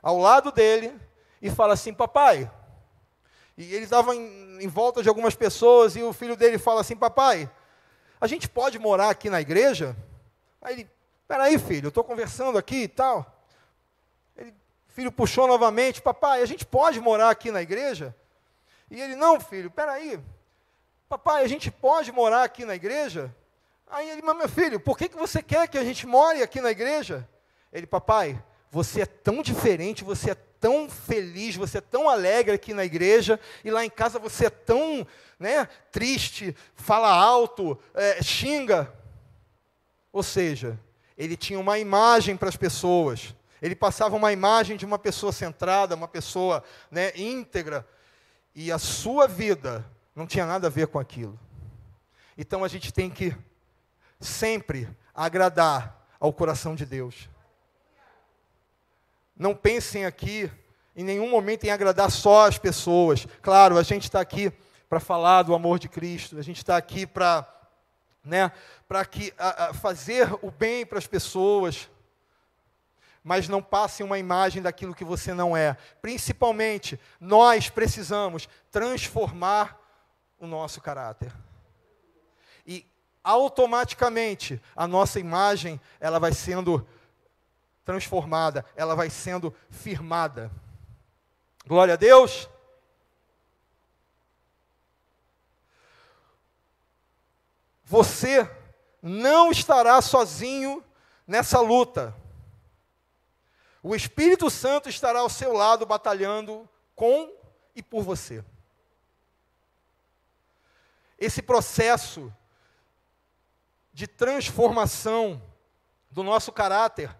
ao 0.02 0.18
lado 0.18 0.52
dele 0.52 0.92
e 1.40 1.50
fala 1.50 1.74
assim: 1.74 1.92
Papai. 1.92 2.50
E 3.56 3.74
ele 3.74 3.84
estava 3.84 4.14
em, 4.14 4.62
em 4.62 4.68
volta 4.68 5.02
de 5.02 5.08
algumas 5.08 5.34
pessoas, 5.34 5.96
e 5.96 6.02
o 6.02 6.12
filho 6.12 6.36
dele 6.36 6.58
fala 6.58 6.80
assim: 6.80 6.96
Papai, 6.96 7.50
a 8.20 8.26
gente 8.26 8.48
pode 8.48 8.78
morar 8.78 9.10
aqui 9.10 9.30
na 9.30 9.40
igreja? 9.40 9.96
Aí 10.60 10.74
ele, 10.74 10.90
peraí, 11.26 11.58
filho, 11.58 11.86
eu 11.86 11.90
estou 11.90 12.04
conversando 12.04 12.58
aqui 12.58 12.82
e 12.82 12.88
tal. 12.88 13.39
Filho 15.00 15.10
puxou 15.10 15.46
novamente, 15.46 16.02
papai, 16.02 16.42
a 16.42 16.46
gente 16.46 16.66
pode 16.66 17.00
morar 17.00 17.30
aqui 17.30 17.50
na 17.50 17.62
igreja? 17.62 18.14
E 18.90 19.00
ele, 19.00 19.16
não, 19.16 19.40
filho, 19.40 19.70
peraí. 19.70 20.20
Papai, 21.08 21.42
a 21.42 21.48
gente 21.48 21.70
pode 21.70 22.12
morar 22.12 22.42
aqui 22.42 22.66
na 22.66 22.74
igreja? 22.74 23.34
Aí 23.86 24.10
ele, 24.10 24.20
mas 24.20 24.36
meu 24.36 24.46
filho, 24.46 24.78
por 24.78 24.98
que, 24.98 25.08
que 25.08 25.16
você 25.16 25.42
quer 25.42 25.68
que 25.68 25.78
a 25.78 25.84
gente 25.84 26.06
more 26.06 26.42
aqui 26.42 26.60
na 26.60 26.70
igreja? 26.70 27.26
Ele, 27.72 27.86
papai, 27.86 28.44
você 28.70 29.00
é 29.00 29.06
tão 29.06 29.40
diferente, 29.40 30.04
você 30.04 30.32
é 30.32 30.34
tão 30.34 30.86
feliz, 30.86 31.56
você 31.56 31.78
é 31.78 31.80
tão 31.80 32.06
alegre 32.06 32.56
aqui 32.56 32.74
na 32.74 32.84
igreja, 32.84 33.40
e 33.64 33.70
lá 33.70 33.82
em 33.82 33.88
casa 33.88 34.18
você 34.18 34.48
é 34.48 34.50
tão 34.50 35.06
né, 35.38 35.66
triste, 35.90 36.54
fala 36.74 37.08
alto, 37.10 37.80
é, 37.94 38.22
xinga. 38.22 38.92
Ou 40.12 40.22
seja, 40.22 40.78
ele 41.16 41.38
tinha 41.38 41.58
uma 41.58 41.78
imagem 41.78 42.36
para 42.36 42.50
as 42.50 42.56
pessoas, 42.56 43.34
ele 43.60 43.74
passava 43.74 44.16
uma 44.16 44.32
imagem 44.32 44.76
de 44.76 44.84
uma 44.84 44.98
pessoa 44.98 45.32
centrada, 45.32 45.94
uma 45.94 46.08
pessoa 46.08 46.62
né, 46.90 47.12
íntegra, 47.16 47.86
e 48.54 48.72
a 48.72 48.78
sua 48.78 49.26
vida 49.28 49.84
não 50.14 50.26
tinha 50.26 50.46
nada 50.46 50.66
a 50.66 50.70
ver 50.70 50.88
com 50.88 50.98
aquilo. 50.98 51.38
Então 52.36 52.64
a 52.64 52.68
gente 52.68 52.92
tem 52.92 53.10
que 53.10 53.36
sempre 54.18 54.88
agradar 55.14 56.06
ao 56.18 56.32
coração 56.32 56.74
de 56.74 56.84
Deus. 56.84 57.28
Não 59.36 59.54
pensem 59.54 60.04
aqui 60.04 60.50
em 60.94 61.04
nenhum 61.04 61.30
momento 61.30 61.64
em 61.64 61.70
agradar 61.70 62.10
só 62.10 62.46
as 62.46 62.58
pessoas. 62.58 63.26
Claro, 63.40 63.78
a 63.78 63.82
gente 63.82 64.04
está 64.04 64.20
aqui 64.20 64.52
para 64.88 65.00
falar 65.00 65.42
do 65.42 65.54
amor 65.54 65.78
de 65.78 65.88
Cristo, 65.88 66.38
a 66.38 66.42
gente 66.42 66.58
está 66.58 66.76
aqui 66.76 67.06
para 67.06 67.46
né, 68.22 68.52
para 68.86 69.04
que 69.04 69.32
fazer 69.80 70.28
o 70.42 70.50
bem 70.50 70.84
para 70.84 70.98
as 70.98 71.06
pessoas. 71.06 71.88
Mas 73.22 73.48
não 73.48 73.62
passe 73.62 74.02
uma 74.02 74.18
imagem 74.18 74.62
daquilo 74.62 74.94
que 74.94 75.04
você 75.04 75.34
não 75.34 75.56
é. 75.56 75.76
Principalmente, 76.00 76.98
nós 77.20 77.68
precisamos 77.68 78.48
transformar 78.70 79.78
o 80.38 80.46
nosso 80.46 80.80
caráter. 80.80 81.32
E 82.66 82.86
automaticamente 83.22 84.60
a 84.74 84.86
nossa 84.86 85.20
imagem, 85.20 85.80
ela 85.98 86.18
vai 86.18 86.32
sendo 86.32 86.86
transformada, 87.84 88.64
ela 88.74 88.94
vai 88.94 89.10
sendo 89.10 89.54
firmada. 89.68 90.50
Glória 91.66 91.94
a 91.94 91.96
Deus. 91.96 92.48
Você 97.84 98.48
não 99.02 99.50
estará 99.50 100.00
sozinho 100.00 100.82
nessa 101.26 101.60
luta. 101.60 102.14
O 103.82 103.94
Espírito 103.94 104.50
Santo 104.50 104.88
estará 104.88 105.20
ao 105.20 105.30
seu 105.30 105.52
lado 105.52 105.86
batalhando 105.86 106.68
com 106.94 107.32
e 107.74 107.82
por 107.82 108.02
você. 108.02 108.44
Esse 111.18 111.42
processo 111.42 112.32
de 113.92 114.06
transformação 114.06 115.42
do 116.10 116.22
nosso 116.22 116.52
caráter, 116.52 117.14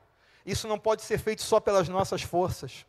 isso 0.44 0.68
não 0.68 0.78
pode 0.78 1.02
ser 1.02 1.18
feito 1.18 1.42
só 1.42 1.60
pelas 1.60 1.88
nossas 1.88 2.22
forças. 2.22 2.84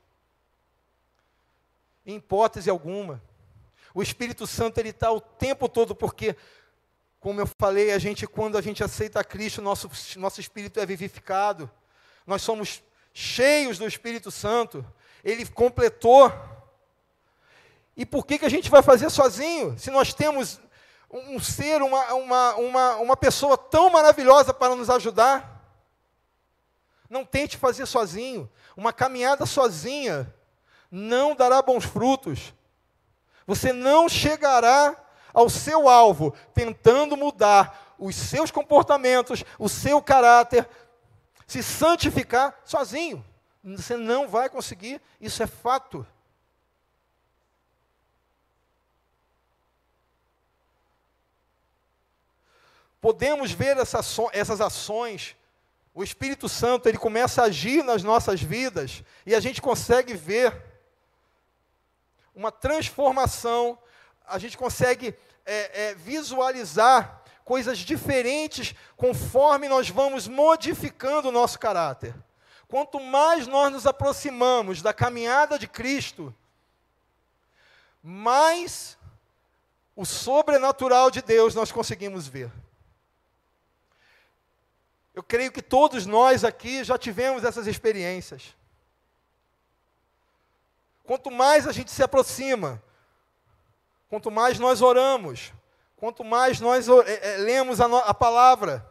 Em 2.06 2.16
hipótese 2.16 2.70
alguma. 2.70 3.22
O 3.94 4.02
Espírito 4.02 4.48
Santo 4.48 4.80
ele 4.80 4.90
está 4.90 5.12
o 5.12 5.22
tempo 5.22 5.68
todo 5.70 5.96
porque 5.96 6.36
como 7.22 7.40
eu 7.40 7.46
falei, 7.46 7.92
a 7.92 8.00
gente, 8.00 8.26
quando 8.26 8.58
a 8.58 8.62
gente 8.62 8.84
aceita 8.84 9.24
Cristo, 9.24 9.62
nosso, 9.62 9.88
nosso 10.18 10.42
espírito 10.42 10.80
é 10.80 10.86
vivificado. 10.88 11.70
Nós 12.26 12.42
somos 12.42 12.82
cheios 13.14 13.78
do 13.78 13.88
Espírito 13.88 14.32
Santo. 14.32 14.86
Ele 15.24 15.46
completou. 15.46 16.32
E 17.96 18.06
por 18.06 18.26
que, 18.26 18.40
que 18.40 18.46
a 18.46 18.50
gente 18.50 18.70
vai 18.70 18.82
fazer 18.82 19.10
sozinho? 19.10 19.78
Se 19.78 19.92
nós 19.92 20.14
temos 20.14 20.60
um 21.12 21.40
ser, 21.40 21.82
uma, 21.82 22.14
uma, 22.14 22.56
uma, 22.56 22.96
uma 22.98 23.18
pessoa 23.18 23.58
tão 23.58 23.90
maravilhosa 23.90 24.54
para 24.54 24.76
nos 24.76 24.90
ajudar. 24.90 25.62
Não 27.10 27.26
tente 27.26 27.58
fazer 27.58 27.86
sozinho. 27.86 28.50
Uma 28.78 28.94
caminhada 28.94 29.46
sozinha 29.46 30.34
não 30.90 31.36
dará 31.36 31.62
bons 31.62 31.84
frutos. 31.84 32.54
Você 33.46 33.74
não 33.74 34.08
chegará 34.08 34.96
ao 35.34 35.50
seu 35.50 35.90
alvo, 35.90 36.34
tentando 36.54 37.18
mudar 37.18 37.96
os 37.98 38.16
seus 38.16 38.50
comportamentos, 38.50 39.44
o 39.60 39.70
seu 39.70 40.02
caráter, 40.02 40.68
se 41.52 41.62
santificar 41.62 42.58
sozinho. 42.64 43.26
Você 43.62 43.98
não 43.98 44.26
vai 44.26 44.50
conseguir, 44.50 45.02
isso 45.20 45.44
é 45.44 45.48
fato. 45.48 46.08
Podemos 53.02 53.52
ver 53.52 53.76
essas 53.78 54.62
ações, 54.62 55.36
o 55.94 56.04
Espírito 56.04 56.48
Santo 56.48 56.88
ele 56.88 56.98
começa 56.98 57.42
a 57.42 57.46
agir 57.46 57.84
nas 57.84 58.02
nossas 58.02 58.42
vidas 58.42 59.04
e 59.26 59.36
a 59.36 59.42
gente 59.42 59.62
consegue 59.62 60.14
ver 60.14 60.56
uma 62.34 62.52
transformação 62.52 63.78
a 64.26 64.38
gente 64.38 64.58
consegue 64.58 65.14
é, 65.46 65.90
é, 65.90 65.96
visualizar 65.96 67.21
coisas 67.44 67.80
diferentes 67.80 68.74
conforme 68.96 69.68
nós 69.68 69.90
vamos 69.90 70.28
modificando 70.28 71.30
o 71.30 71.32
nosso 71.32 71.60
caráter. 71.60 72.16
Quanto 72.68 73.00
mais 73.00 73.48
nós 73.48 73.72
nos 73.72 73.86
aproximamos 73.86 74.82
da 74.82 74.94
caminhada 74.94 75.60
de 75.60 75.68
Cristo, 75.68 76.34
mais 78.02 78.98
o 79.96 80.06
sobrenatural 80.06 81.12
de 81.12 81.22
Deus 81.22 81.54
nós 81.54 81.72
conseguimos 81.72 82.28
ver. 82.28 82.52
Eu 85.14 85.22
creio 85.22 85.52
que 85.52 85.62
todos 85.62 86.06
nós 86.06 86.44
aqui 86.44 86.84
já 86.84 86.98
tivemos 86.98 87.44
essas 87.44 87.68
experiências. 87.68 88.56
Quanto 91.04 91.30
mais 91.30 91.68
a 91.68 91.72
gente 91.72 91.92
se 91.92 92.02
aproxima 92.02 92.82
Quanto 94.12 94.30
mais 94.30 94.60
nós 94.60 94.82
oramos, 94.82 95.54
quanto 96.02 96.24
mais 96.24 96.60
nós 96.60 96.90
é, 96.90 97.36
é, 97.36 97.38
lemos 97.38 97.80
a, 97.80 97.86
a 98.00 98.12
palavra, 98.12 98.84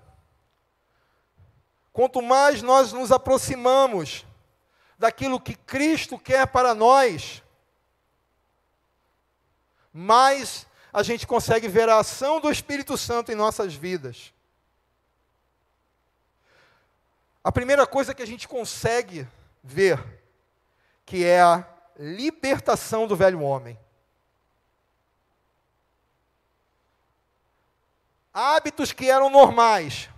quanto 1.92 2.22
mais 2.22 2.62
nós 2.62 2.92
nos 2.92 3.10
aproximamos 3.10 4.24
daquilo 4.96 5.40
que 5.40 5.56
Cristo 5.56 6.16
quer 6.16 6.46
para 6.46 6.72
nós, 6.72 7.42
mais 9.92 10.68
a 10.92 11.02
gente 11.02 11.26
consegue 11.26 11.66
ver 11.66 11.88
a 11.88 11.98
ação 11.98 12.38
do 12.38 12.48
Espírito 12.48 12.96
Santo 12.96 13.32
em 13.32 13.34
nossas 13.34 13.74
vidas. 13.74 14.32
A 17.42 17.50
primeira 17.50 17.88
coisa 17.88 18.14
que 18.14 18.22
a 18.22 18.26
gente 18.26 18.46
consegue 18.46 19.26
ver, 19.64 19.98
que 21.04 21.24
é 21.24 21.42
a 21.42 21.66
libertação 21.98 23.08
do 23.08 23.16
velho 23.16 23.40
homem. 23.40 23.76
Hábitos 28.32 28.92
que 28.92 29.10
eram 29.10 29.30
normais 29.30 30.08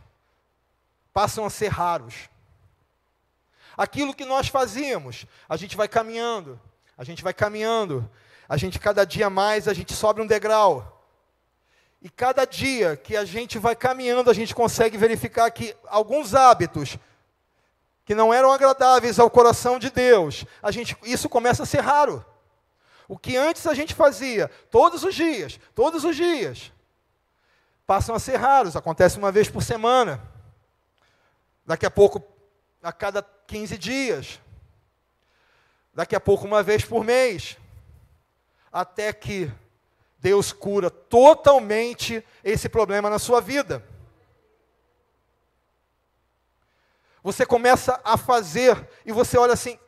passam 1.12 1.44
a 1.44 1.50
ser 1.50 1.68
raros. 1.68 2.14
Aquilo 3.76 4.14
que 4.14 4.24
nós 4.24 4.48
fazíamos, 4.48 5.26
a 5.48 5.56
gente 5.56 5.76
vai 5.76 5.88
caminhando, 5.88 6.60
a 6.96 7.04
gente 7.04 7.22
vai 7.22 7.32
caminhando, 7.32 8.08
a 8.48 8.56
gente 8.56 8.78
cada 8.78 9.04
dia 9.04 9.30
mais, 9.30 9.66
a 9.66 9.72
gente 9.72 9.94
sobe 9.94 10.20
um 10.20 10.26
degrau. 10.26 11.02
E 12.02 12.10
cada 12.10 12.44
dia 12.44 12.96
que 12.96 13.16
a 13.16 13.24
gente 13.24 13.58
vai 13.58 13.76
caminhando, 13.76 14.30
a 14.30 14.34
gente 14.34 14.54
consegue 14.54 14.98
verificar 14.98 15.50
que 15.50 15.74
alguns 15.86 16.34
hábitos 16.34 16.98
que 18.04 18.14
não 18.14 18.34
eram 18.34 18.52
agradáveis 18.52 19.18
ao 19.18 19.30
coração 19.30 19.78
de 19.78 19.88
Deus, 19.88 20.44
a 20.62 20.70
gente, 20.70 20.96
isso 21.04 21.28
começa 21.28 21.62
a 21.62 21.66
ser 21.66 21.80
raro. 21.80 22.24
O 23.08 23.16
que 23.16 23.36
antes 23.36 23.66
a 23.66 23.74
gente 23.74 23.94
fazia 23.94 24.48
todos 24.70 25.04
os 25.04 25.14
dias, 25.14 25.60
todos 25.74 26.04
os 26.04 26.16
dias, 26.16 26.72
passam 27.92 28.14
a 28.14 28.18
ser 28.18 28.36
raros, 28.36 28.74
acontece 28.74 29.18
uma 29.18 29.30
vez 29.30 29.50
por 29.50 29.62
semana. 29.62 30.18
Daqui 31.66 31.84
a 31.84 31.90
pouco, 31.90 32.24
a 32.82 32.90
cada 32.90 33.22
15 33.22 33.76
dias. 33.76 34.40
Daqui 35.92 36.16
a 36.16 36.20
pouco, 36.20 36.46
uma 36.46 36.62
vez 36.62 36.86
por 36.86 37.04
mês. 37.04 37.58
Até 38.72 39.12
que 39.12 39.52
Deus 40.18 40.54
cura 40.54 40.88
totalmente 40.88 42.24
esse 42.42 42.66
problema 42.66 43.10
na 43.10 43.18
sua 43.18 43.42
vida. 43.42 43.84
Você 47.22 47.44
começa 47.44 48.00
a 48.02 48.16
fazer 48.16 48.88
e 49.04 49.12
você 49.12 49.36
olha 49.36 49.52
assim: 49.52 49.78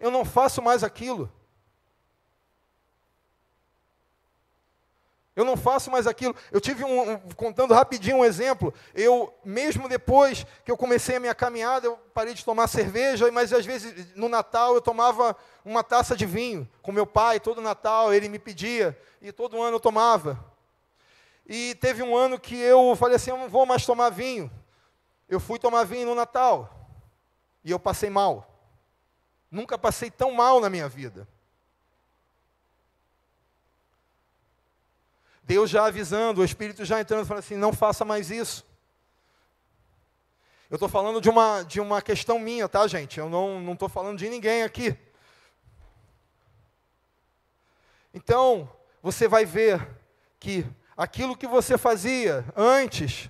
eu 0.00 0.10
não 0.10 0.24
faço 0.24 0.60
mais 0.60 0.82
aquilo. 0.82 1.32
Eu 5.40 5.44
não 5.46 5.56
faço 5.56 5.90
mais 5.90 6.06
aquilo. 6.06 6.36
Eu 6.52 6.60
tive 6.60 6.84
um, 6.84 7.12
um, 7.12 7.18
contando 7.34 7.72
rapidinho 7.72 8.18
um 8.18 8.24
exemplo. 8.26 8.74
Eu, 8.94 9.32
mesmo 9.42 9.88
depois 9.88 10.44
que 10.62 10.70
eu 10.70 10.76
comecei 10.76 11.16
a 11.16 11.20
minha 11.20 11.34
caminhada, 11.34 11.86
eu 11.86 11.96
parei 12.12 12.34
de 12.34 12.44
tomar 12.44 12.68
cerveja, 12.68 13.32
mas 13.32 13.50
às 13.50 13.64
vezes 13.64 14.14
no 14.14 14.28
Natal 14.28 14.74
eu 14.74 14.82
tomava 14.82 15.34
uma 15.64 15.82
taça 15.82 16.14
de 16.14 16.26
vinho 16.26 16.68
com 16.82 16.92
meu 16.92 17.06
pai, 17.06 17.40
todo 17.40 17.62
Natal 17.62 18.12
ele 18.12 18.28
me 18.28 18.38
pedia, 18.38 18.94
e 19.22 19.32
todo 19.32 19.62
ano 19.62 19.76
eu 19.76 19.80
tomava. 19.80 20.38
E 21.46 21.74
teve 21.76 22.02
um 22.02 22.14
ano 22.14 22.38
que 22.38 22.56
eu 22.60 22.94
falei 22.94 23.16
assim: 23.16 23.30
eu 23.30 23.38
não 23.38 23.48
vou 23.48 23.64
mais 23.64 23.86
tomar 23.86 24.10
vinho. 24.10 24.50
Eu 25.26 25.40
fui 25.40 25.58
tomar 25.58 25.84
vinho 25.84 26.04
no 26.04 26.14
Natal. 26.14 26.86
E 27.64 27.70
eu 27.70 27.78
passei 27.78 28.10
mal. 28.10 28.46
Nunca 29.50 29.78
passei 29.78 30.10
tão 30.10 30.32
mal 30.32 30.60
na 30.60 30.68
minha 30.68 30.86
vida. 30.86 31.26
Deus 35.50 35.68
já 35.68 35.86
avisando, 35.86 36.42
o 36.42 36.44
Espírito 36.44 36.84
já 36.84 37.00
entrando, 37.00 37.26
falando 37.26 37.42
assim: 37.42 37.56
não 37.56 37.72
faça 37.72 38.04
mais 38.04 38.30
isso. 38.30 38.64
Eu 40.70 40.76
estou 40.76 40.88
falando 40.88 41.20
de 41.20 41.28
uma, 41.28 41.64
de 41.64 41.80
uma 41.80 42.00
questão 42.00 42.38
minha, 42.38 42.68
tá, 42.68 42.86
gente? 42.86 43.18
Eu 43.18 43.28
não 43.28 43.72
estou 43.72 43.88
falando 43.88 44.16
de 44.16 44.28
ninguém 44.28 44.62
aqui. 44.62 44.96
Então, 48.14 48.70
você 49.02 49.26
vai 49.26 49.44
ver 49.44 49.84
que 50.38 50.64
aquilo 50.96 51.36
que 51.36 51.48
você 51.48 51.76
fazia 51.76 52.44
antes, 52.54 53.28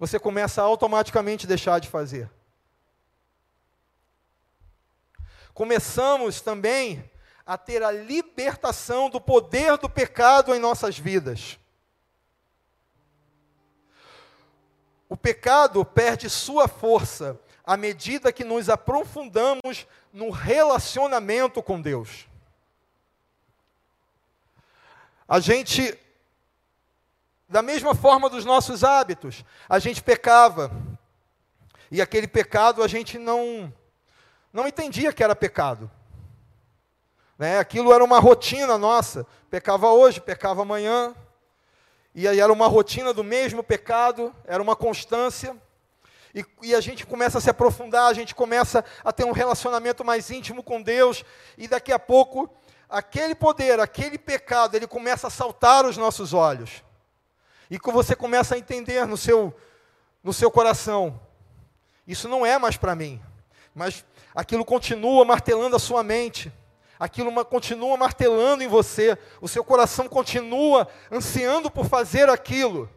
você 0.00 0.18
começa 0.18 0.60
a 0.60 0.64
automaticamente 0.64 1.46
deixar 1.46 1.78
de 1.78 1.88
fazer. 1.88 2.28
Começamos 5.54 6.40
também 6.40 7.08
a 7.48 7.56
ter 7.56 7.82
a 7.82 7.90
libertação 7.90 9.08
do 9.08 9.18
poder 9.18 9.78
do 9.78 9.88
pecado 9.88 10.54
em 10.54 10.58
nossas 10.58 10.98
vidas. 10.98 11.58
O 15.08 15.16
pecado 15.16 15.82
perde 15.82 16.28
sua 16.28 16.68
força 16.68 17.40
à 17.64 17.74
medida 17.74 18.30
que 18.34 18.44
nos 18.44 18.68
aprofundamos 18.68 19.86
no 20.12 20.28
relacionamento 20.28 21.62
com 21.62 21.80
Deus. 21.80 22.28
A 25.26 25.40
gente, 25.40 25.98
da 27.48 27.62
mesma 27.62 27.94
forma 27.94 28.28
dos 28.28 28.44
nossos 28.44 28.84
hábitos, 28.84 29.42
a 29.66 29.78
gente 29.78 30.02
pecava. 30.02 30.70
E 31.90 32.02
aquele 32.02 32.28
pecado 32.28 32.82
a 32.82 32.88
gente 32.88 33.16
não, 33.16 33.72
não 34.52 34.68
entendia 34.68 35.14
que 35.14 35.24
era 35.24 35.34
pecado. 35.34 35.90
Né? 37.38 37.58
Aquilo 37.58 37.92
era 37.92 38.02
uma 38.02 38.18
rotina 38.18 38.76
nossa. 38.76 39.26
Pecava 39.48 39.88
hoje, 39.90 40.20
pecava 40.20 40.62
amanhã. 40.62 41.14
E 42.14 42.26
aí 42.26 42.40
era 42.40 42.52
uma 42.52 42.66
rotina 42.66 43.14
do 43.14 43.22
mesmo 43.22 43.62
pecado, 43.62 44.34
era 44.44 44.60
uma 44.60 44.74
constância. 44.74 45.56
E, 46.34 46.44
e, 46.62 46.74
a 46.74 46.80
gente 46.80 47.06
começa 47.06 47.38
a 47.38 47.40
se 47.40 47.48
aprofundar, 47.48 48.10
a 48.10 48.12
gente 48.12 48.34
começa 48.34 48.84
a 49.04 49.12
ter 49.12 49.24
um 49.24 49.32
relacionamento 49.32 50.04
mais 50.04 50.30
íntimo 50.30 50.62
com 50.62 50.82
Deus, 50.82 51.24
e 51.56 51.66
daqui 51.66 51.90
a 51.90 51.98
pouco, 51.98 52.50
aquele 52.88 53.34
poder, 53.34 53.80
aquele 53.80 54.18
pecado, 54.18 54.76
ele 54.76 54.86
começa 54.86 55.28
a 55.28 55.30
saltar 55.30 55.86
os 55.86 55.96
nossos 55.96 56.34
olhos. 56.34 56.82
E 57.70 57.78
que 57.78 57.90
você 57.90 58.14
começa 58.14 58.54
a 58.54 58.58
entender 58.58 59.06
no 59.06 59.16
seu, 59.16 59.54
no 60.22 60.32
seu 60.32 60.50
coração: 60.50 61.18
isso 62.06 62.28
não 62.28 62.44
é 62.44 62.58
mais 62.58 62.76
para 62.76 62.94
mim, 62.94 63.22
mas 63.74 64.04
aquilo 64.34 64.64
continua 64.64 65.24
martelando 65.24 65.76
a 65.76 65.80
sua 65.80 66.02
mente 66.02 66.52
aquilo 66.98 67.32
continua 67.44 67.96
martelando 67.96 68.62
em 68.62 68.68
você, 68.68 69.16
o 69.40 69.48
seu 69.48 69.62
coração 69.62 70.08
continua 70.08 70.88
ansiando 71.10 71.70
por 71.70 71.86
fazer 71.86 72.28
aquilo. 72.28 72.88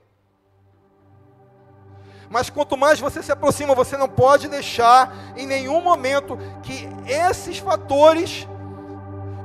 Mas 2.29 2.49
quanto 2.49 2.77
mais 2.77 2.97
você 2.97 3.21
se 3.21 3.31
aproxima, 3.31 3.75
você 3.75 3.97
não 3.97 4.07
pode 4.07 4.47
deixar 4.47 5.13
em 5.35 5.45
nenhum 5.45 5.81
momento 5.81 6.37
que 6.63 6.87
esses 7.05 7.57
fatores, 7.57 8.47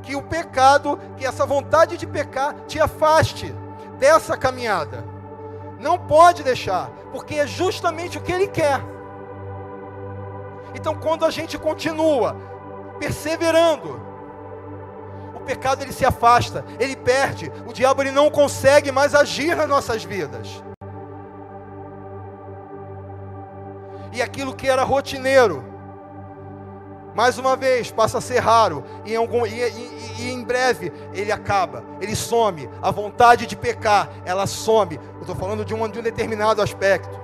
que 0.05 0.15
o 0.15 0.23
pecado, 0.23 0.99
que 1.17 1.27
essa 1.27 1.45
vontade 1.45 1.97
de 1.97 2.07
pecar 2.07 2.55
te 2.69 2.79
afaste 2.79 3.53
dessa 3.99 4.37
caminhada. 4.37 5.05
Não 5.81 5.99
pode 5.99 6.45
deixar, 6.45 6.89
porque 7.11 7.35
é 7.35 7.47
justamente 7.47 8.19
o 8.19 8.23
que 8.23 8.31
ele 8.31 8.47
quer. 8.47 8.81
Então, 10.73 10.95
quando 10.95 11.25
a 11.25 11.31
gente 11.31 11.59
continua 11.59 12.37
perseverando, 13.01 14.01
pecado 15.47 15.83
ele 15.83 15.93
se 15.93 16.05
afasta, 16.05 16.65
ele 16.79 16.97
perde, 16.97 17.51
o 17.67 17.73
diabo 17.73 18.03
ele 18.03 18.11
não 18.11 18.31
consegue 18.31 18.93
mais 18.93 19.15
agir 19.15 19.57
nas 19.57 19.69
nossas 19.69 20.05
vidas. 20.05 20.63
e 24.17 24.23
aquilo 24.23 24.55
que 24.55 24.67
era 24.67 24.83
rotineiro, 24.83 25.63
mais 27.15 27.37
uma 27.37 27.55
vez 27.55 27.91
passa 27.91 28.17
a 28.17 28.21
ser 28.21 28.39
raro, 28.39 28.83
e 29.05 29.13
em, 29.13 29.17
algum, 29.17 29.47
e, 29.47 29.61
e, 29.61 30.15
e 30.21 30.31
em 30.31 30.43
breve 30.43 30.91
ele 31.13 31.31
acaba, 31.31 31.85
ele 32.01 32.17
some. 32.17 32.69
A 32.81 32.91
vontade 32.91 33.47
de 33.47 33.55
pecar, 33.55 34.09
ela 34.25 34.47
some. 34.47 34.99
Eu 35.17 35.21
estou 35.21 35.35
falando 35.37 35.65
de 35.67 35.75
um, 35.75 35.89
de 35.89 35.99
um 35.99 36.03
determinado 36.03 36.63
aspecto. 36.63 37.21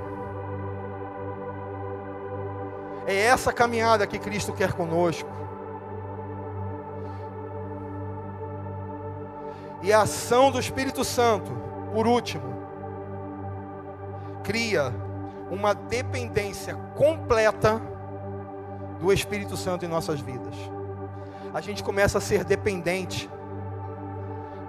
É 3.07 3.23
essa 3.23 3.53
caminhada 3.53 4.07
que 4.07 4.18
Cristo 4.18 4.53
quer 4.53 4.73
conosco. 4.73 5.29
E 9.83 9.93
a 9.93 10.03
ação 10.03 10.51
do 10.51 10.61
Espírito 10.61 11.05
Santo, 11.05 11.51
por 11.93 12.07
último, 12.07 12.53
cria 14.45 14.95
uma 15.51 15.74
dependência 15.74 16.74
completa 16.97 17.80
do 19.01 19.12
Espírito 19.12 19.57
Santo 19.57 19.85
em 19.85 19.89
nossas 19.89 20.20
vidas. 20.20 20.55
A 21.53 21.61
gente 21.61 21.83
começa 21.83 22.18
a 22.18 22.20
ser 22.20 22.45
dependente. 22.45 23.28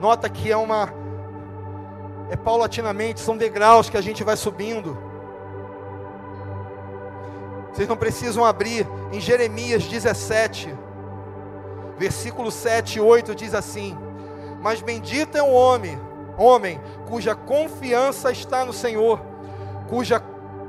Nota 0.01 0.27
que 0.29 0.51
é 0.51 0.57
uma 0.57 0.91
é 2.29 2.35
paulatinamente, 2.35 3.19
são 3.19 3.37
degraus 3.37 3.89
que 3.89 3.97
a 3.97 4.01
gente 4.01 4.23
vai 4.23 4.35
subindo. 4.35 4.97
Vocês 7.71 7.87
não 7.87 7.95
precisam 7.95 8.43
abrir 8.43 8.87
em 9.11 9.19
Jeremias 9.19 9.85
17, 9.85 10.75
versículo 11.97 12.51
7 12.51 12.97
e 12.97 13.01
8 13.01 13.35
diz 13.35 13.53
assim: 13.53 13.97
Mas 14.63 14.81
bendito 14.81 15.37
é 15.37 15.43
o 15.43 15.51
homem, 15.51 15.99
homem 16.37 16.79
cuja 17.05 17.35
confiança 17.35 18.31
está 18.31 18.63
no 18.63 18.71
Senhor, 18.71 19.19
cuja 19.89 20.23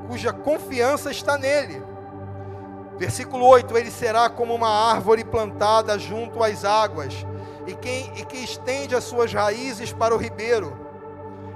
cuja 0.08 0.32
confiança 0.32 1.10
está 1.10 1.38
nele. 1.38 1.82
Versículo 2.98 3.46
8: 3.46 3.76
Ele 3.76 3.90
será 3.90 4.28
como 4.28 4.52
uma 4.52 4.68
árvore 4.68 5.24
plantada 5.24 5.98
junto 5.98 6.42
às 6.42 6.64
águas, 6.64 7.24
e, 7.66 7.74
quem, 7.74 8.12
e 8.16 8.24
que 8.24 8.38
estende 8.38 8.94
as 8.94 9.04
suas 9.04 9.32
raízes 9.32 9.92
para 9.92 10.14
o 10.14 10.18
ribeiro. 10.18 10.76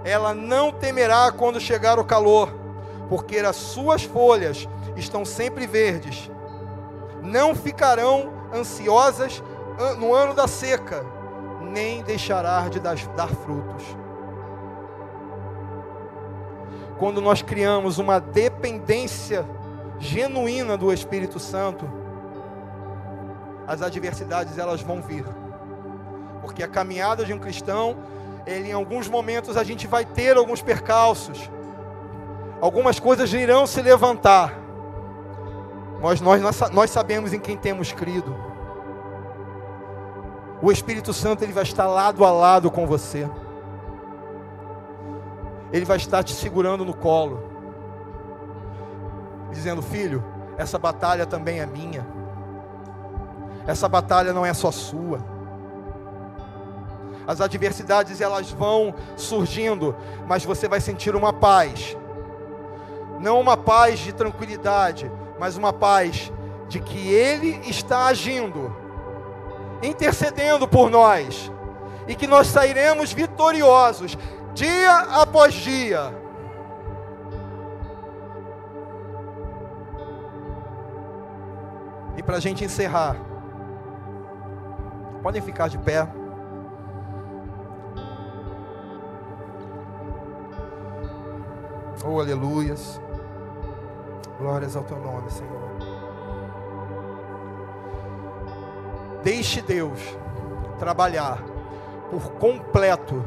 Ela 0.05 0.33
não 0.33 0.71
temerá 0.73 1.31
quando 1.33 1.61
chegar 1.61 1.99
o 1.99 2.05
calor, 2.05 2.55
porque 3.09 3.39
as 3.39 3.57
suas 3.57 4.05
folhas 4.05 4.69
estão 4.97 5.25
sempre 5.25 5.67
verdes. 5.67 6.31
Não 7.21 7.55
ficarão 7.55 8.33
ansiosas 8.55 9.43
no 9.99 10.15
ano 10.15 10.35
da 10.35 10.47
seca, 10.47 11.05
nem 11.69 12.03
deixará 12.03 12.69
de 12.69 12.81
dar, 12.81 12.97
frutos 13.29 13.97
quando 16.99 17.21
nós 17.21 17.41
criamos 17.41 17.99
uma 17.99 18.19
dependência 18.19 19.47
genuína 19.99 20.77
do 20.77 20.93
Espírito 20.93 21.39
Santo, 21.39 21.89
as 23.67 23.81
adversidades 23.81 24.59
elas 24.59 24.83
vão 24.83 25.01
vir. 25.01 25.25
Porque 26.43 26.63
a 26.63 26.69
caminhada 26.69 27.25
de 27.25 27.33
um 27.33 27.39
cristão, 27.39 27.97
ele 28.47 28.71
em 28.71 28.73
alguns 28.73 29.09
momentos 29.09 29.57
a 29.57 29.63
gente 29.63 29.87
vai 29.87 30.05
ter 30.05 30.37
alguns 30.37 30.61
percalços. 30.61 31.51
Algumas 32.61 32.99
coisas 32.99 33.33
irão 33.33 33.67
se 33.67 33.81
levantar. 33.81 34.53
Mas 36.03 36.21
nós, 36.21 36.41
nós, 36.43 36.71
nós 36.71 36.91
sabemos 36.91 37.33
em 37.33 37.39
quem 37.39 37.57
temos 37.57 37.93
crido. 37.93 38.37
O 40.61 40.73
Espírito 40.73 41.13
Santo 41.13 41.45
ele 41.45 41.53
vai 41.53 41.63
estar 41.63 41.87
lado 41.87 42.25
a 42.25 42.31
lado 42.31 42.71
com 42.71 42.87
você. 42.87 43.29
Ele 45.73 45.85
vai 45.85 45.97
estar 45.99 46.23
te 46.25 46.33
segurando 46.33 46.85
no 46.85 46.95
colo, 46.95 47.43
dizendo: 49.51 49.83
Filho, 49.83 50.25
essa 50.57 50.79
batalha 50.79 51.27
também 51.27 51.61
é 51.61 51.67
minha. 51.67 52.07
Essa 53.67 53.89
batalha 53.89 54.33
não 54.33 54.45
é 54.45 54.53
só 54.55 54.71
sua. 54.71 55.21
As 57.27 57.43
adversidades 57.43 58.23
elas 58.23 58.51
vão 58.51 58.95
surgindo, 59.15 59.95
mas 60.27 60.45
você 60.45 60.67
vai 60.67 60.81
sentir 60.81 61.15
uma 61.15 61.33
paz. 61.33 61.97
Não 63.21 63.39
uma 63.39 63.57
paz 63.57 63.99
de 63.99 64.13
tranquilidade, 64.15 65.11
mas 65.39 65.57
uma 65.57 65.73
paz 65.73 66.33
de 66.69 66.81
que 66.81 67.13
Ele 67.13 67.61
está 67.69 68.07
agindo, 68.07 68.75
intercedendo 69.83 70.67
por 70.67 70.91
nós, 70.91 71.51
e 72.07 72.15
que 72.15 72.27
nós 72.27 72.47
sairemos 72.47 73.13
vitoriosos, 73.13 74.17
dia 74.55 74.97
após 75.21 75.55
dia. 75.55 76.15
E 82.17 82.23
para 82.23 82.37
a 82.37 82.41
gente 82.41 82.65
encerrar, 82.65 83.17
podem 85.23 85.41
ficar 85.41 85.69
de 85.69 85.79
pé. 85.79 86.09
Oh, 92.05 92.21
aleluias. 92.21 93.01
Glórias 94.39 94.75
ao 94.77 94.85
teu 94.85 94.99
nome, 94.99 95.31
Senhor. 95.31 95.68
Deixe 99.29 99.61
Deus 99.61 100.01
trabalhar 100.79 101.45
por 102.11 102.33
completo 102.39 103.23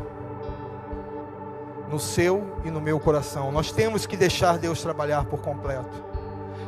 no 1.92 2.00
seu 2.00 2.58
e 2.66 2.72
no 2.72 2.82
meu 2.82 3.00
coração. 3.00 3.52
Nós 3.52 3.72
temos 3.72 4.08
que 4.08 4.18
deixar 4.18 4.58
Deus 4.58 4.82
trabalhar 4.82 5.26
por 5.26 5.42
completo. 5.42 6.04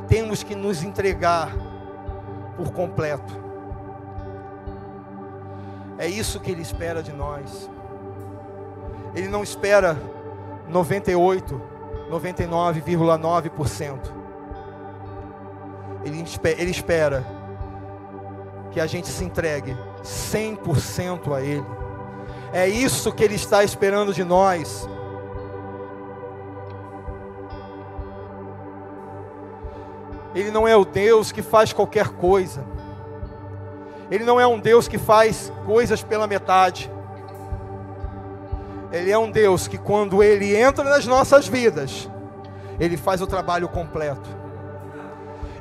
Temos 0.07 0.43
que 0.43 0.53
nos 0.53 0.83
entregar 0.83 1.51
por 2.55 2.71
completo. 2.73 3.33
É 5.97 6.07
isso 6.07 6.39
que 6.39 6.51
Ele 6.51 6.61
espera 6.61 7.01
de 7.01 7.11
nós. 7.11 7.67
Ele 9.15 9.29
não 9.29 9.41
espera 9.41 9.97
98, 10.67 11.59
99,9%. 12.07 14.13
Ele, 16.05 16.23
ele 16.55 16.69
espera 16.69 17.25
que 18.73 18.79
a 18.79 18.87
gente 18.87 19.07
se 19.07 19.23
entregue 19.23 19.77
100% 20.03 21.33
a 21.35 21.41
Ele. 21.41 21.65
É 22.51 22.67
isso 22.67 23.11
que 23.11 23.23
Ele 23.23 23.35
está 23.35 23.63
esperando 23.63 24.13
de 24.13 24.23
nós. 24.23 24.89
Ele 30.33 30.49
não 30.49 30.67
é 30.67 30.75
o 30.75 30.83
Deus 30.83 31.31
que 31.31 31.43
faz 31.43 31.71
qualquer 31.71 32.09
coisa. 32.09 32.65
Ele 34.09 34.23
não 34.23 34.39
é 34.39 34.47
um 34.47 34.59
Deus 34.59 34.87
que 34.87 34.97
faz 34.97 35.53
coisas 35.65 36.01
pela 36.01 36.25
metade. 36.25 36.91
Ele 38.91 39.11
é 39.11 39.17
um 39.17 39.29
Deus 39.29 39.67
que, 39.67 39.77
quando 39.77 40.23
Ele 40.23 40.55
entra 40.55 40.83
nas 40.83 41.05
nossas 41.05 41.47
vidas, 41.47 42.09
Ele 42.79 42.97
faz 42.97 43.21
o 43.21 43.27
trabalho 43.27 43.67
completo. 43.67 44.29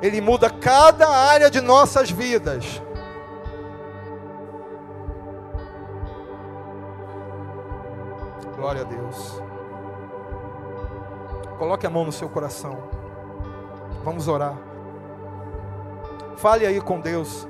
Ele 0.01 0.21
muda 0.21 0.49
cada 0.51 1.09
área 1.09 1.51
de 1.51 1.61
nossas 1.61 2.11
vidas. 2.11 2.83
Glória 8.63 8.83
a 8.83 8.85
Deus. 8.85 9.43
Coloque 11.59 11.85
a 11.85 11.91
mão 11.91 12.05
no 12.05 12.13
seu 12.13 12.29
coração. 12.29 12.79
Vamos 14.05 14.29
orar. 14.29 14.57
Fale 16.37 16.65
aí 16.65 16.81
com 16.81 17.01
Deus. 17.01 17.45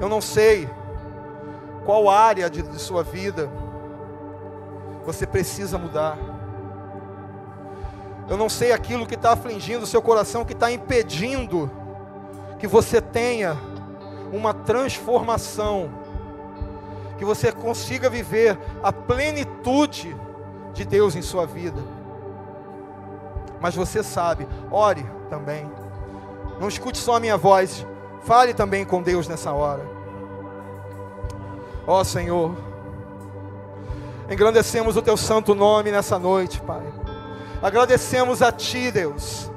Eu 0.00 0.08
não 0.08 0.22
sei 0.22 0.66
qual 1.84 2.08
área 2.08 2.48
de, 2.48 2.62
de 2.62 2.78
sua 2.78 3.02
vida 3.02 3.50
você 5.04 5.26
precisa 5.26 5.76
mudar. 5.76 6.16
Eu 8.26 8.38
não 8.38 8.48
sei 8.48 8.72
aquilo 8.72 9.06
que 9.06 9.16
está 9.16 9.32
afligindo 9.32 9.84
o 9.84 9.86
seu 9.86 10.00
coração, 10.00 10.46
que 10.46 10.54
está 10.54 10.72
impedindo 10.72 11.70
que 12.58 12.66
você 12.66 13.02
tenha 13.02 13.54
uma 14.32 14.54
transformação, 14.54 15.90
que 17.18 17.24
você 17.26 17.52
consiga 17.52 18.08
viver 18.08 18.58
a 18.82 18.90
plenitude 18.90 20.16
de 20.78 20.84
Deus 20.84 21.14
em 21.14 21.22
sua 21.22 21.46
vida. 21.46 21.80
Mas 23.60 23.74
você 23.74 24.02
sabe, 24.02 24.48
ore 24.70 25.04
também. 25.28 25.70
Não 26.60 26.68
escute 26.68 26.98
só 26.98 27.16
a 27.16 27.20
minha 27.20 27.36
voz, 27.36 27.86
Fale 28.28 28.52
também 28.52 28.84
com 28.84 29.02
Deus 29.02 29.26
nessa 29.26 29.52
hora. 29.52 29.82
Ó 31.86 32.00
oh, 32.00 32.04
Senhor, 32.04 32.54
engrandecemos 34.28 34.96
o 34.96 35.02
teu 35.02 35.16
santo 35.16 35.54
nome 35.54 35.90
nessa 35.90 36.18
noite, 36.18 36.60
Pai. 36.60 36.82
Agradecemos 37.62 38.42
a 38.42 38.52
Ti, 38.52 38.90
Deus. 38.90 39.50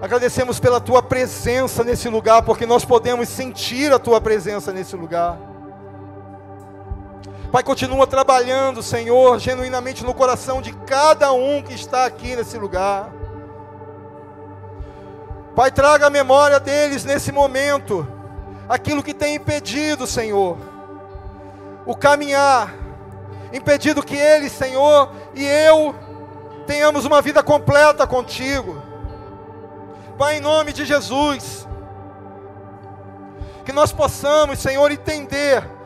Agradecemos 0.00 0.60
pela 0.60 0.80
Tua 0.80 1.02
presença 1.02 1.82
nesse 1.82 2.08
lugar, 2.08 2.42
porque 2.42 2.64
nós 2.64 2.84
podemos 2.84 3.28
sentir 3.28 3.92
a 3.92 3.98
Tua 3.98 4.20
presença 4.20 4.72
nesse 4.72 4.94
lugar. 4.94 5.36
Pai, 7.50 7.64
continua 7.64 8.06
trabalhando, 8.06 8.80
Senhor, 8.80 9.40
genuinamente 9.40 10.04
no 10.04 10.14
coração 10.14 10.62
de 10.62 10.72
cada 10.72 11.32
um 11.32 11.60
que 11.60 11.74
está 11.74 12.04
aqui 12.04 12.36
nesse 12.36 12.56
lugar. 12.56 13.12
Pai, 15.56 15.72
traga 15.72 16.06
a 16.06 16.10
memória 16.10 16.60
deles 16.60 17.04
nesse 17.04 17.32
momento, 17.32 18.06
aquilo 18.68 19.02
que 19.02 19.12
tem 19.12 19.34
impedido, 19.34 20.06
Senhor, 20.06 20.58
o 21.84 21.96
caminhar, 21.96 22.72
impedido 23.52 24.00
que 24.00 24.14
eles, 24.14 24.52
Senhor, 24.52 25.10
e 25.34 25.44
eu 25.44 25.92
tenhamos 26.68 27.04
uma 27.04 27.20
vida 27.20 27.42
completa 27.42 28.06
contigo. 28.06 28.80
Pai, 30.16 30.36
em 30.36 30.40
nome 30.40 30.72
de 30.72 30.84
Jesus, 30.84 31.66
que 33.64 33.72
nós 33.72 33.92
possamos, 33.92 34.60
Senhor, 34.60 34.88
entender 34.92 35.79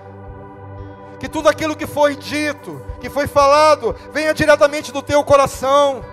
que 1.25 1.29
tudo 1.31 1.49
aquilo 1.49 1.75
que 1.75 1.87
foi 1.87 2.15
dito, 2.15 2.85
que 3.01 3.09
foi 3.09 3.27
falado, 3.27 3.97
venha 4.13 4.35
diretamente 4.35 4.93
do 4.93 5.01
teu 5.01 5.25
coração, 5.25 6.05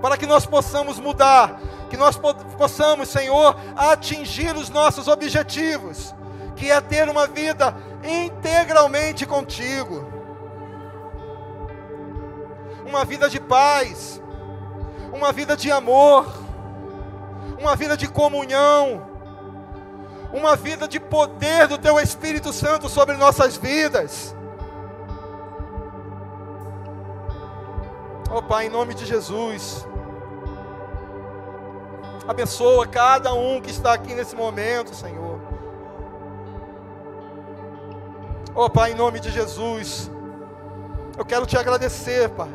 para 0.00 0.16
que 0.16 0.24
nós 0.24 0.46
possamos 0.46 0.98
mudar 0.98 1.60
que 1.90 1.96
nós 1.96 2.18
possamos, 2.56 3.10
Senhor, 3.10 3.54
atingir 3.76 4.56
os 4.56 4.70
nossos 4.70 5.06
objetivos, 5.06 6.14
que 6.56 6.70
é 6.70 6.80
ter 6.80 7.10
uma 7.10 7.26
vida 7.26 7.76
integralmente 8.02 9.26
contigo, 9.26 10.06
uma 12.86 13.04
vida 13.04 13.28
de 13.28 13.38
paz, 13.38 14.18
uma 15.12 15.30
vida 15.30 15.54
de 15.54 15.70
amor, 15.70 16.26
uma 17.60 17.76
vida 17.76 17.98
de 17.98 18.08
comunhão, 18.08 19.07
uma 20.32 20.56
vida 20.56 20.86
de 20.86 21.00
poder 21.00 21.66
do 21.66 21.78
Teu 21.78 21.98
Espírito 21.98 22.52
Santo 22.52 22.88
sobre 22.88 23.16
nossas 23.16 23.56
vidas. 23.56 24.34
Oh 28.30 28.42
Pai, 28.42 28.66
em 28.66 28.70
nome 28.70 28.94
de 28.94 29.06
Jesus. 29.06 29.86
Abençoa 32.28 32.86
cada 32.86 33.32
um 33.32 33.58
que 33.58 33.70
está 33.70 33.94
aqui 33.94 34.14
nesse 34.14 34.36
momento, 34.36 34.94
Senhor. 34.94 35.40
Oh, 38.54 38.68
Pai, 38.68 38.92
em 38.92 38.94
nome 38.94 39.18
de 39.18 39.30
Jesus, 39.30 40.10
eu 41.16 41.24
quero 41.24 41.46
te 41.46 41.56
agradecer, 41.56 42.28
Pai. 42.30 42.50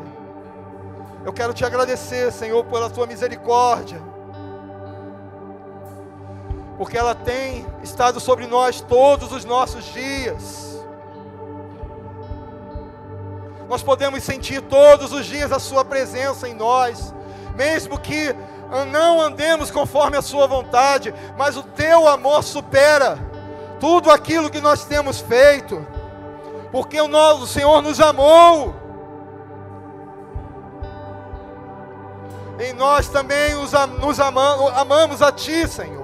Eu 1.24 1.32
quero 1.32 1.52
te 1.54 1.64
agradecer, 1.64 2.30
Senhor, 2.30 2.62
pela 2.66 2.88
tua 2.88 3.06
misericórdia. 3.06 4.00
Porque 6.76 6.98
ela 6.98 7.14
tem 7.14 7.66
estado 7.82 8.18
sobre 8.18 8.46
nós 8.46 8.80
todos 8.80 9.32
os 9.32 9.44
nossos 9.44 9.84
dias. 9.84 10.84
Nós 13.68 13.82
podemos 13.82 14.22
sentir 14.22 14.60
todos 14.62 15.12
os 15.12 15.24
dias 15.24 15.50
a 15.52 15.58
Sua 15.58 15.84
presença 15.84 16.48
em 16.48 16.54
nós, 16.54 17.14
mesmo 17.54 17.98
que 17.98 18.34
não 18.90 19.20
andemos 19.20 19.70
conforme 19.70 20.16
a 20.16 20.22
Sua 20.22 20.46
vontade, 20.46 21.14
mas 21.38 21.56
o 21.56 21.62
Teu 21.62 22.08
amor 22.08 22.42
supera 22.42 23.18
tudo 23.80 24.10
aquilo 24.10 24.50
que 24.50 24.60
nós 24.60 24.84
temos 24.84 25.20
feito, 25.20 25.86
porque 26.72 27.00
o 27.00 27.08
nosso 27.08 27.46
Senhor 27.46 27.80
nos 27.80 28.00
amou. 28.00 28.74
E 32.58 32.72
nós 32.72 33.08
também 33.08 33.54
nos 33.54 34.20
amamos 34.20 35.22
a 35.22 35.32
Ti, 35.32 35.66
Senhor. 35.66 36.03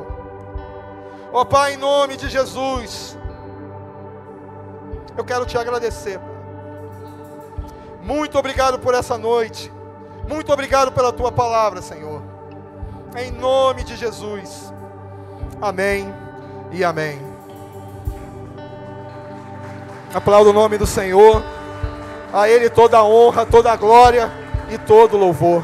Ó 1.33 1.43
oh, 1.43 1.47
Pai, 1.47 1.75
em 1.75 1.77
nome 1.77 2.17
de 2.17 2.29
Jesus, 2.29 3.17
eu 5.17 5.25
quero 5.25 5.47
te 5.47 5.57
agradecer. 5.57 6.21
Muito 8.03 8.37
obrigado 8.37 8.81
por 8.81 8.95
essa 8.95 9.17
noite. 9.17 9.73
Muito 10.29 10.53
obrigado 10.53 10.91
pela 10.91 11.13
tua 11.13 11.31
palavra, 11.31 11.81
Senhor. 11.81 12.21
Em 13.17 13.31
nome 13.31 13.85
de 13.85 13.95
Jesus. 13.97 14.73
Amém 15.63 16.13
e 16.73 16.83
amém. 16.83 17.21
Aplauda 20.13 20.51
o 20.51 20.53
nome 20.53 20.79
do 20.79 20.87
Senhor. 20.87 21.45
A 22.33 22.49
Ele 22.49 22.69
toda 22.69 22.99
a 22.99 23.05
honra, 23.05 23.47
toda 23.47 23.71
a 23.71 23.77
glória 23.77 24.33
e 24.69 24.79
todo 24.79 25.15
o 25.15 25.21
louvor. 25.21 25.63